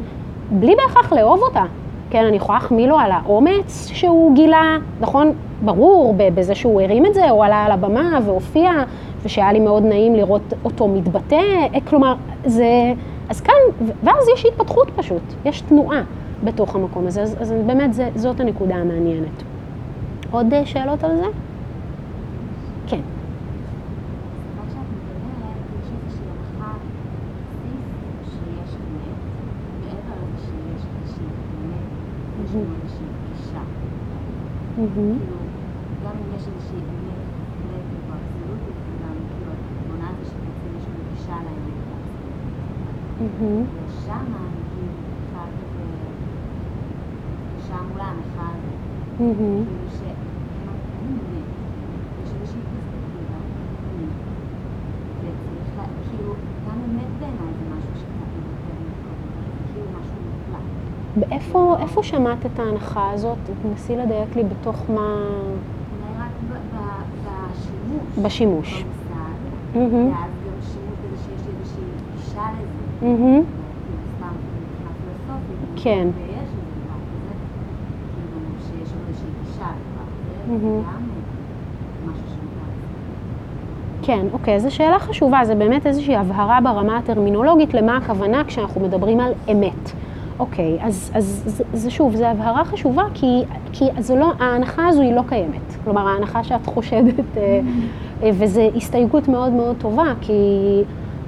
בלי 0.52 0.76
בהכרח 0.76 1.14
לאהוב 1.14 1.40
אותה? 1.42 1.64
כן, 2.10 2.26
אני 2.26 2.38
יכולה 2.38 2.58
להחמיא 2.58 2.88
לו 2.88 2.98
על 2.98 3.12
האומץ 3.12 3.90
שהוא 3.94 4.36
גילה, 4.36 4.78
נכון? 5.00 5.32
ברור, 5.62 6.16
בזה 6.18 6.56
שהוא 6.56 6.82
הרים 6.82 7.06
את 7.06 7.14
זה, 7.14 7.32
או 7.32 7.44
עלה 7.44 7.66
על 7.66 7.72
הבמה 7.72 8.20
והופיע, 8.26 8.72
ושהיה 9.24 9.54
לי 9.54 9.60
מאוד 9.60 9.84
נעים 9.84 10.16
לראות 10.16 10.54
אותו 10.66 10.88
מתבטא, 10.88 11.68
כלומר, 11.90 12.16
זה... 12.46 12.94
אז 13.30 13.42
כאן, 13.42 13.88
ואז 14.04 14.28
יש 14.34 14.46
התפתחות 14.46 14.92
פשוט, 14.96 15.22
יש 15.46 15.62
תנועה 15.62 16.02
בתוך 16.44 16.76
המקום 16.76 17.08
הזה, 17.08 17.22
אז, 17.22 17.36
אז 17.42 17.54
באמת 17.66 17.94
זה, 17.94 18.10
זאת 18.16 18.40
הנקודה 18.40 18.76
המעניינת. 18.76 19.44
עוד 20.32 20.54
אה, 20.54 20.66
שאלות 20.66 21.04
על 21.04 21.18
זה? 21.18 21.26
כן. 22.88 23.00
Mm-hmm. 34.78 35.16
גם 36.04 36.12
אם 36.12 36.36
יש 36.36 36.44
איזושהי 36.48 36.78
אמת 36.78 37.20
מוחלטת 37.62 38.02
או 38.10 38.14
אבסולוטית, 38.14 38.78
וגם 38.88 39.16
כאילו 39.28 39.52
את 39.52 39.88
בונה 39.92 40.10
את 40.10 40.26
זה 40.26 40.32
שבעצם 40.32 40.78
יש 40.78 40.84
לנו 40.88 41.00
גישה 41.16 41.34
לאמת 41.34 41.76
ושם 43.36 44.26
כזה, 47.68 48.16
אחד, 48.22 48.58
כאילו 49.28 49.90
שאין 50.00 50.16
אמת, 51.02 51.44
יש 52.24 52.30
איזושהי 52.42 52.62
פרספקטיבה, 52.62 53.40
וצריך 55.20 55.70
לה, 55.78 55.84
כאילו, 56.10 56.34
גם 56.68 56.78
אמת 56.86 57.12
בעיניי 57.20 57.52
זה 57.60 57.66
משהו 57.78 57.94
שקצת 57.96 58.30
מבטא 58.38 58.74
כאילו 59.74 59.88
משהו 60.00 60.18
מוחלט. 60.32 60.66
איפה 61.82 62.04
שמעת 62.04 62.46
את 62.46 62.60
ההנחה 62.60 63.12
הזאת? 63.12 63.38
תנסי 63.62 63.96
לדייק 63.96 64.36
לי 64.36 64.44
בתוך 64.44 64.90
מה... 64.90 65.08
בשימוש. 68.24 68.84
במושג, 68.84 68.96
ואז 69.74 70.32
גם 70.46 70.62
שימוש 70.62 70.98
בזה 71.04 71.18
שיש 71.18 71.42
לי 71.48 71.52
איזושהי 71.60 71.84
גישה 72.46 72.54
לזה. 72.62 73.42
כן. 75.84 76.08
כן, 84.02 84.26
אוקיי, 84.34 84.60
זו 84.60 84.76
שאלה 84.76 85.00
חשובה, 85.00 85.40
זה 85.46 85.56
באמת 85.56 85.88
איזושהי 85.88 86.16
הבהרה 86.16 86.60
ברמה 86.64 86.98
הטרמינולוגית 86.98 87.74
למה 87.74 87.98
הכוונה 87.98 88.44
כשאנחנו 88.44 88.82
מדברים 88.82 89.20
על 89.20 89.32
אמת. 89.52 89.92
אוקיי, 90.40 90.78
אז, 90.82 91.12
אז 91.14 91.44
זה, 91.46 91.64
זה 91.74 91.92
שוב, 91.92 92.16
זו 92.16 92.26
הבהרה 92.26 92.66
חשובה, 92.66 93.04
כי, 93.14 93.44
כי 93.74 93.86
לא, 94.16 94.32
ההנחה 94.40 94.88
הזו 94.88 95.02
היא 95.02 95.14
לא 95.14 95.22
קיימת. 95.28 95.76
כלומר, 95.84 96.08
ההנחה 96.08 96.44
שאת 96.44 96.66
חושדת, 96.66 97.38
אה, 97.38 97.60
אה, 98.24 98.30
וזו 98.34 98.62
הסתייגות 98.76 99.28
מאוד 99.28 99.52
מאוד 99.52 99.76
טובה, 99.80 100.14
כי 100.22 100.34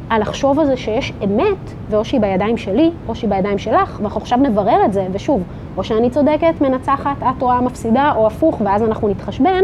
הלחשוב 0.10 0.60
על 0.60 0.65
זה 0.65 0.78
שיש 0.78 1.13
אמת, 1.24 1.74
ואו 1.89 2.06
שהיא 2.06 2.22
בידיים 2.22 2.58
שלי, 2.58 2.91
או 3.08 3.15
שהיא 3.15 3.30
בידיים 3.30 3.58
שלך, 3.58 3.98
ואנחנו 4.00 4.22
עכשיו 4.22 4.39
נברר 4.39 4.86
את 4.86 4.93
זה, 4.93 5.08
ושוב, 5.12 5.43
או 5.78 5.84
שאני 5.84 6.10
צודקת, 6.10 6.62
מנצחת, 6.62 7.17
את 7.20 7.39
טועה, 7.39 7.62
מפסידה, 7.62 8.13
או 8.15 8.28
הפוך, 8.28 8.62
ואז 8.65 8.84
אנחנו 8.84 9.08
נתחשבן, 9.08 9.63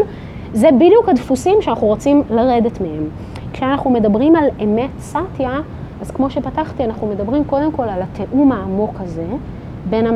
זה 0.54 0.70
בדיוק 0.72 1.10
הדפוסים 1.10 1.62
שאנחנו 1.62 1.88
רוצים 1.88 2.24
לרדת 2.30 2.82
מהם. 2.82 3.08
כשאנחנו 3.54 3.90
מדברים 3.90 4.36
על 4.36 4.46
אמת 4.64 4.90
סטיה, 5.00 5.60
אז 6.02 6.12
כמו 6.12 6.30
שפתחתי, 6.30 6.84
אנחנו 6.84 7.08
מדברים 7.08 7.44
קודם 7.44 7.72
כל 7.72 7.84
על 7.84 8.02
התיאום 8.02 8.52
העמוק 8.52 8.96
הזה 9.00 9.26
בין 9.90 10.08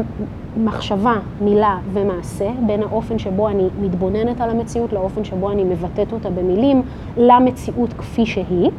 המחשבה, 0.58 1.16
מילה 1.42 1.78
ומעשה, 1.94 2.50
בין 2.66 2.84
האופן 2.84 3.20
שבו 3.20 3.50
אני 3.50 3.68
מתבוננת 3.82 4.42
על 4.42 4.50
המציאות 4.50 4.94
לאופן 4.94 5.24
שבו 5.24 5.52
אני 5.52 5.63
מבטאת 5.63 6.13
אותה 6.13 6.30
במילים, 6.30 6.82
למציאות 7.18 7.94
כפי 7.94 8.26
שהיא. 8.26 8.70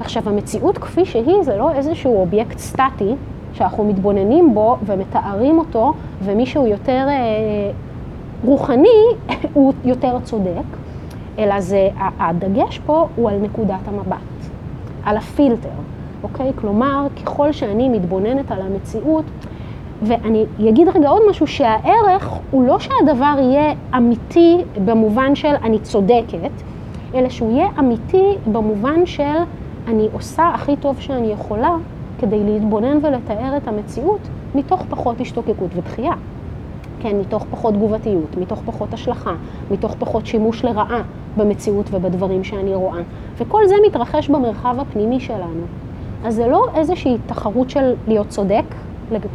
עכשיו, 0.00 0.28
המציאות 0.28 0.78
כפי 0.78 1.04
שהיא 1.04 1.42
זה 1.42 1.56
לא 1.56 1.72
איזשהו 1.72 2.20
אובייקט 2.20 2.58
סטטי 2.58 3.14
שאנחנו 3.52 3.84
מתבוננים 3.84 4.54
בו 4.54 4.76
ומתארים 4.86 5.58
אותו, 5.58 5.94
ומי 6.22 6.46
שהוא 6.46 6.66
יותר 6.66 7.06
אה, 7.08 7.70
רוחני, 8.44 8.88
הוא 9.54 9.72
יותר 9.84 10.18
צודק, 10.22 10.66
אלא 11.38 11.60
זה, 11.60 11.88
הדגש 12.18 12.80
פה 12.86 13.06
הוא 13.16 13.30
על 13.30 13.38
נקודת 13.38 13.88
המבט, 13.88 14.48
על 15.04 15.16
הפילטר, 15.16 15.68
אוקיי? 16.22 16.52
כלומר, 16.56 17.06
ככל 17.22 17.52
שאני 17.52 17.88
מתבוננת 17.88 18.50
על 18.50 18.62
המציאות, 18.62 19.24
ואני 20.02 20.44
אגיד 20.68 20.88
רגע 20.88 21.08
עוד 21.08 21.22
משהו, 21.30 21.46
שהערך 21.46 22.38
הוא 22.50 22.66
לא 22.66 22.78
שהדבר 22.78 23.34
יהיה 23.38 23.74
אמיתי 23.96 24.56
במובן 24.84 25.34
של 25.34 25.54
אני 25.62 25.78
צודקת, 25.78 26.50
אלא 27.14 27.28
שהוא 27.28 27.52
יהיה 27.52 27.68
אמיתי 27.78 28.34
במובן 28.52 29.06
של 29.06 29.38
אני 29.88 30.08
עושה 30.12 30.48
הכי 30.54 30.76
טוב 30.76 31.00
שאני 31.00 31.26
יכולה 31.26 31.76
כדי 32.18 32.44
להתבונן 32.44 32.98
ולתאר 33.02 33.56
את 33.56 33.68
המציאות 33.68 34.20
מתוך 34.54 34.82
פחות 34.90 35.20
השתוקקות 35.20 35.70
ודחייה. 35.76 36.12
כן, 37.00 37.20
מתוך 37.20 37.46
פחות 37.50 37.74
תגובתיות, 37.74 38.36
מתוך 38.36 38.62
פחות 38.66 38.94
השלכה, 38.94 39.32
מתוך 39.70 39.94
פחות 39.98 40.26
שימוש 40.26 40.64
לרעה 40.64 41.02
במציאות 41.36 41.86
ובדברים 41.92 42.44
שאני 42.44 42.74
רואה. 42.74 43.00
וכל 43.36 43.66
זה 43.66 43.74
מתרחש 43.86 44.28
במרחב 44.28 44.76
הפנימי 44.80 45.20
שלנו. 45.20 45.62
אז 46.24 46.34
זה 46.34 46.46
לא 46.46 46.66
איזושהי 46.74 47.16
תחרות 47.26 47.70
של 47.70 47.94
להיות 48.08 48.28
צודק 48.28 48.64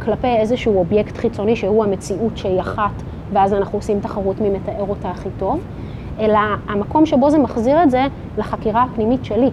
כלפי 0.04 0.36
איזשהו 0.36 0.78
אובייקט 0.78 1.16
חיצוני 1.16 1.56
שהוא 1.56 1.84
המציאות 1.84 2.36
שהיא 2.36 2.60
אחת, 2.60 3.02
ואז 3.32 3.54
אנחנו 3.54 3.78
עושים 3.78 4.00
תחרות 4.00 4.40
מי 4.40 4.50
מתאר 4.50 4.84
אותה 4.88 5.10
הכי 5.10 5.28
טוב, 5.38 5.60
אלא 6.18 6.38
המקום 6.68 7.06
שבו 7.06 7.30
זה 7.30 7.38
מחזיר 7.38 7.82
את 7.82 7.90
זה 7.90 8.06
לחקירה 8.38 8.82
הפנימית 8.82 9.24
שלי. 9.24 9.50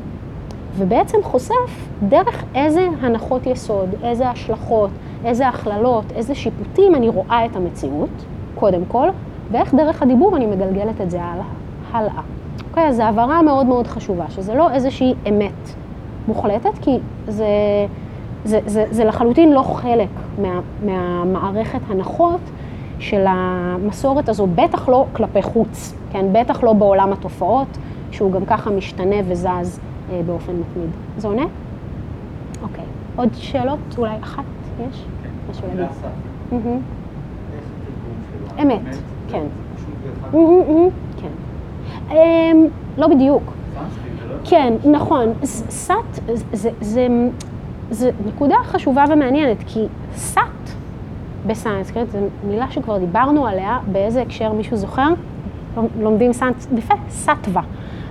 ובעצם 0.78 1.18
חושף 1.24 1.88
דרך 2.10 2.44
איזה 2.56 2.88
הנחות 3.02 3.46
יסוד, 3.46 3.90
איזה 4.04 4.30
השלכות, 4.30 4.90
איזה 5.26 5.48
הכללות, 5.48 6.06
איזה 6.16 6.36
שיפוטים 6.36 6.96
אני 6.96 7.10
רואה 7.10 7.46
את 7.46 7.56
המציאות, 7.56 8.10
קודם 8.56 8.82
כל, 8.88 9.08
ואיך 9.52 9.74
דרך 9.74 10.02
הדיבור 10.02 10.38
אני 10.38 10.46
מגלגלת 10.46 11.02
את 11.02 11.12
זה 11.12 11.20
הלאה. 11.92 12.22
אוקיי, 12.70 12.88
אז 12.88 12.96
זו 12.96 13.04
הבהרה 13.04 13.42
מאוד 13.42 13.66
מאוד 13.66 13.88
חשובה, 13.88 14.26
שזה 14.30 14.56
לא 14.56 14.72
איזושהי 14.72 15.14
אמת 15.30 15.74
מוחלטת, 16.28 16.78
כי 16.82 17.00
זה, 17.28 17.46
זה, 18.46 18.60
זה, 18.66 18.86
זה 18.92 19.06
לחלוטין 19.06 19.54
לא 19.54 19.62
חלק 19.62 20.10
מה, 20.42 20.60
מהמערכת 20.86 21.80
הנחות 21.90 22.40
של 23.00 23.26
המסורת 23.28 24.30
הזו, 24.30 24.48
בטח 24.56 24.90
לא 24.90 25.06
כלפי 25.14 25.42
חוץ, 25.42 25.94
כן? 26.12 26.26
בטח 26.32 26.64
לא 26.64 26.74
בעולם 26.74 27.14
התופעות, 27.14 27.68
שהוא 28.12 28.32
גם 28.32 28.46
ככה 28.46 28.70
משתנה 28.70 29.16
וזז 29.28 29.80
באופן 30.26 30.52
מתמיד. 30.52 30.90
זה 31.18 31.28
עונה? 31.28 31.46
אוקיי. 32.64 32.84
עוד 33.16 33.30
שאלות? 33.34 33.80
אולי 33.98 34.16
אחת 34.24 34.44
יש? 34.90 35.06
משהו 35.50 35.68
להגיד. 35.68 35.88
אמת, 38.62 38.98
כן. 39.28 39.46
כן. 41.18 41.28
אמ, 42.12 42.68
לא 42.98 43.08
בדיוק. 43.08 43.44
לא 43.76 43.82
כן, 44.44 44.74
נכון. 44.92 45.34
סאט 45.44 46.20
זה, 47.92 48.10
נקודה 48.26 48.56
חשובה 48.64 49.04
ומעניינת, 49.10 49.58
כי 49.68 49.86
סאט 50.16 50.44
בסנסקריט 51.48 52.10
זו 52.10 52.18
מילה 52.48 52.72
שכבר 52.72 52.98
דיברנו 52.98 53.48
עליה, 53.48 53.80
באיזה 53.92 54.22
הקשר 54.22 54.54
מישהו 54.54 54.78
זוכר? 54.78 55.08
לומדים 56.00 56.34
סנסקריט, 56.34 56.80
יפה, 56.80 56.94
סאטווה. 57.10 57.62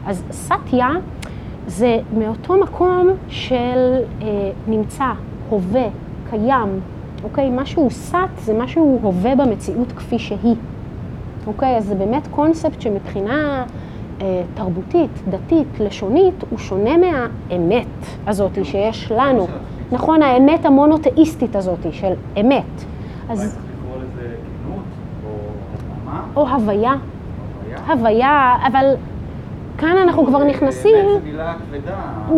אז 0.06 0.24
סאטיה 0.30 0.88
זה 1.70 1.98
מאותו 2.18 2.54
מקום 2.60 3.08
של 3.28 4.02
אה, 4.22 4.50
נמצא, 4.68 5.04
הווה, 5.48 5.86
קיים, 6.30 6.80
אוקיי? 7.24 7.50
משהו 7.52 7.90
סאט 7.90 8.28
זה 8.38 8.54
משהו 8.58 8.98
הווה 9.02 9.34
במציאות 9.36 9.92
כפי 9.92 10.18
שהיא. 10.18 10.54
אוקיי? 11.46 11.76
אז 11.76 11.84
זה 11.84 11.94
באמת 11.94 12.28
קונספט 12.30 12.80
שמבחינה 12.80 13.64
אה, 14.20 14.42
תרבותית, 14.54 15.10
דתית, 15.30 15.80
לשונית, 15.80 16.34
הוא 16.50 16.58
שונה 16.58 16.96
מהאמת 16.96 17.86
הזאת 18.26 18.64
שיש 18.64 19.12
לנו. 19.12 19.46
נכון, 19.92 20.22
האמת 20.22 20.66
המונותאיסטית 20.66 21.56
הזאת 21.56 21.86
של 21.92 22.12
אמת. 22.40 22.84
אז, 23.28 23.58
או 26.36 26.48
הוויה. 26.48 26.94
הוויה, 27.86 28.56
אבל 28.66 28.94
כאן 29.80 29.96
אנחנו 30.02 30.26
כבר 30.26 30.44
נכנסים... 30.44 30.94
אמת 30.94 31.22
זו 31.22 31.28
מילה 31.30 31.54
כבדה. 31.54 31.96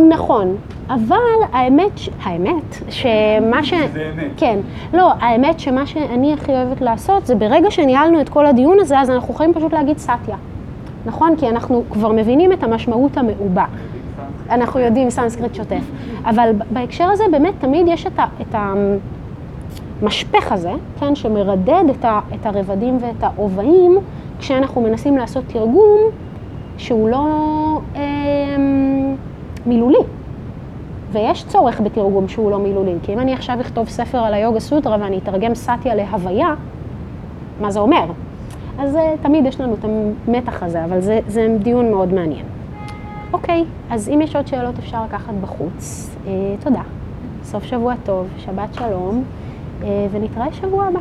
נכון, 0.09 0.57
אבל 0.89 1.17
האמת, 1.53 1.91
האמת, 2.23 2.77
שמה 2.89 3.63
ש... 3.65 3.75
שזה 3.75 4.11
אמת. 4.15 4.31
כן, 4.37 4.59
לא, 4.95 5.13
האמת 5.21 5.61
שמה 5.61 5.87
שאני 5.87 6.33
הכי 6.33 6.53
אוהבת 6.53 6.81
לעשות 6.81 7.27
זה 7.27 7.35
ברגע 7.35 7.71
שניהלנו 7.71 8.21
את 8.21 8.29
כל 8.29 8.47
הדיון 8.47 8.79
הזה, 8.81 9.01
אז 9.01 9.11
אנחנו 9.11 9.35
יכולים 9.35 9.55
פשוט 9.55 9.73
להגיד 9.73 9.99
סאטיה. 9.99 10.37
נכון? 11.07 11.37
כי 11.37 11.49
אנחנו 11.49 11.85
כבר 11.91 12.13
מבינים 12.13 12.53
את 12.53 12.63
המשמעות 12.63 13.17
המעובה. 13.17 13.65
אנחנו 14.51 14.81
יודעים 14.81 15.11
סנסקריט 15.11 15.55
שוטף. 15.55 15.83
אבל 16.25 16.51
בהקשר 16.71 17.05
הזה 17.05 17.25
באמת 17.31 17.55
תמיד 17.59 17.87
יש 17.89 18.07
את, 18.07 18.19
ה, 18.19 18.25
את 18.41 18.55
המשפך 20.03 20.53
הזה, 20.53 20.73
כן, 21.01 21.15
שמרדד 21.15 21.85
את, 21.91 22.05
ה, 22.05 22.21
את 22.35 22.47
הרבדים 22.47 22.99
ואת 23.01 23.23
האובעים, 23.23 23.99
כשאנחנו 24.39 24.81
מנסים 24.81 25.17
לעשות 25.17 25.45
תרגום 25.47 25.99
שהוא 26.83 27.09
לא 27.09 27.27
אה, 27.97 28.57
מילולי. 29.67 30.03
ויש 31.13 31.45
צורך 31.45 31.81
בתרגום 31.81 32.29
שהוא 32.29 32.51
לא 32.51 32.59
מילולי, 32.59 32.93
כי 33.03 33.13
אם 33.13 33.19
אני 33.19 33.33
עכשיו 33.33 33.61
אכתוב 33.61 33.89
ספר 33.89 34.19
על 34.19 34.35
היוגה 34.35 34.61
סוטרה 34.61 34.97
ואני 35.01 35.19
אתרגם 35.19 35.55
סאטיה 35.55 35.95
להוויה, 35.95 36.55
מה 37.61 37.71
זה 37.71 37.81
אומר? 37.81 38.05
אז 38.79 38.97
אה, 38.97 39.15
תמיד 39.23 39.47
יש 39.47 39.61
לנו 39.61 39.75
את 39.75 39.85
המתח 40.29 40.63
הזה, 40.63 40.85
אבל 40.85 41.01
זה, 41.01 41.21
זה 41.27 41.57
דיון 41.63 41.91
מאוד 41.91 42.15
מעניין. 42.15 42.47
אוקיי, 43.33 43.65
אז 43.91 44.09
אם 44.09 44.21
יש 44.23 44.37
עוד 44.37 44.47
שאלות 44.47 44.79
אפשר 44.79 45.05
לקחת 45.05 45.35
בחוץ. 45.41 46.11
אה, 46.27 46.33
תודה. 46.65 46.83
סוף 47.45 47.65
שבוע 47.65 47.95
טוב, 48.05 48.27
שבת 48.39 48.75
שלום, 48.75 49.25
אה, 49.83 50.07
ונתראה 50.13 50.53
שבוע 50.53 50.85
הבא. 50.85 51.01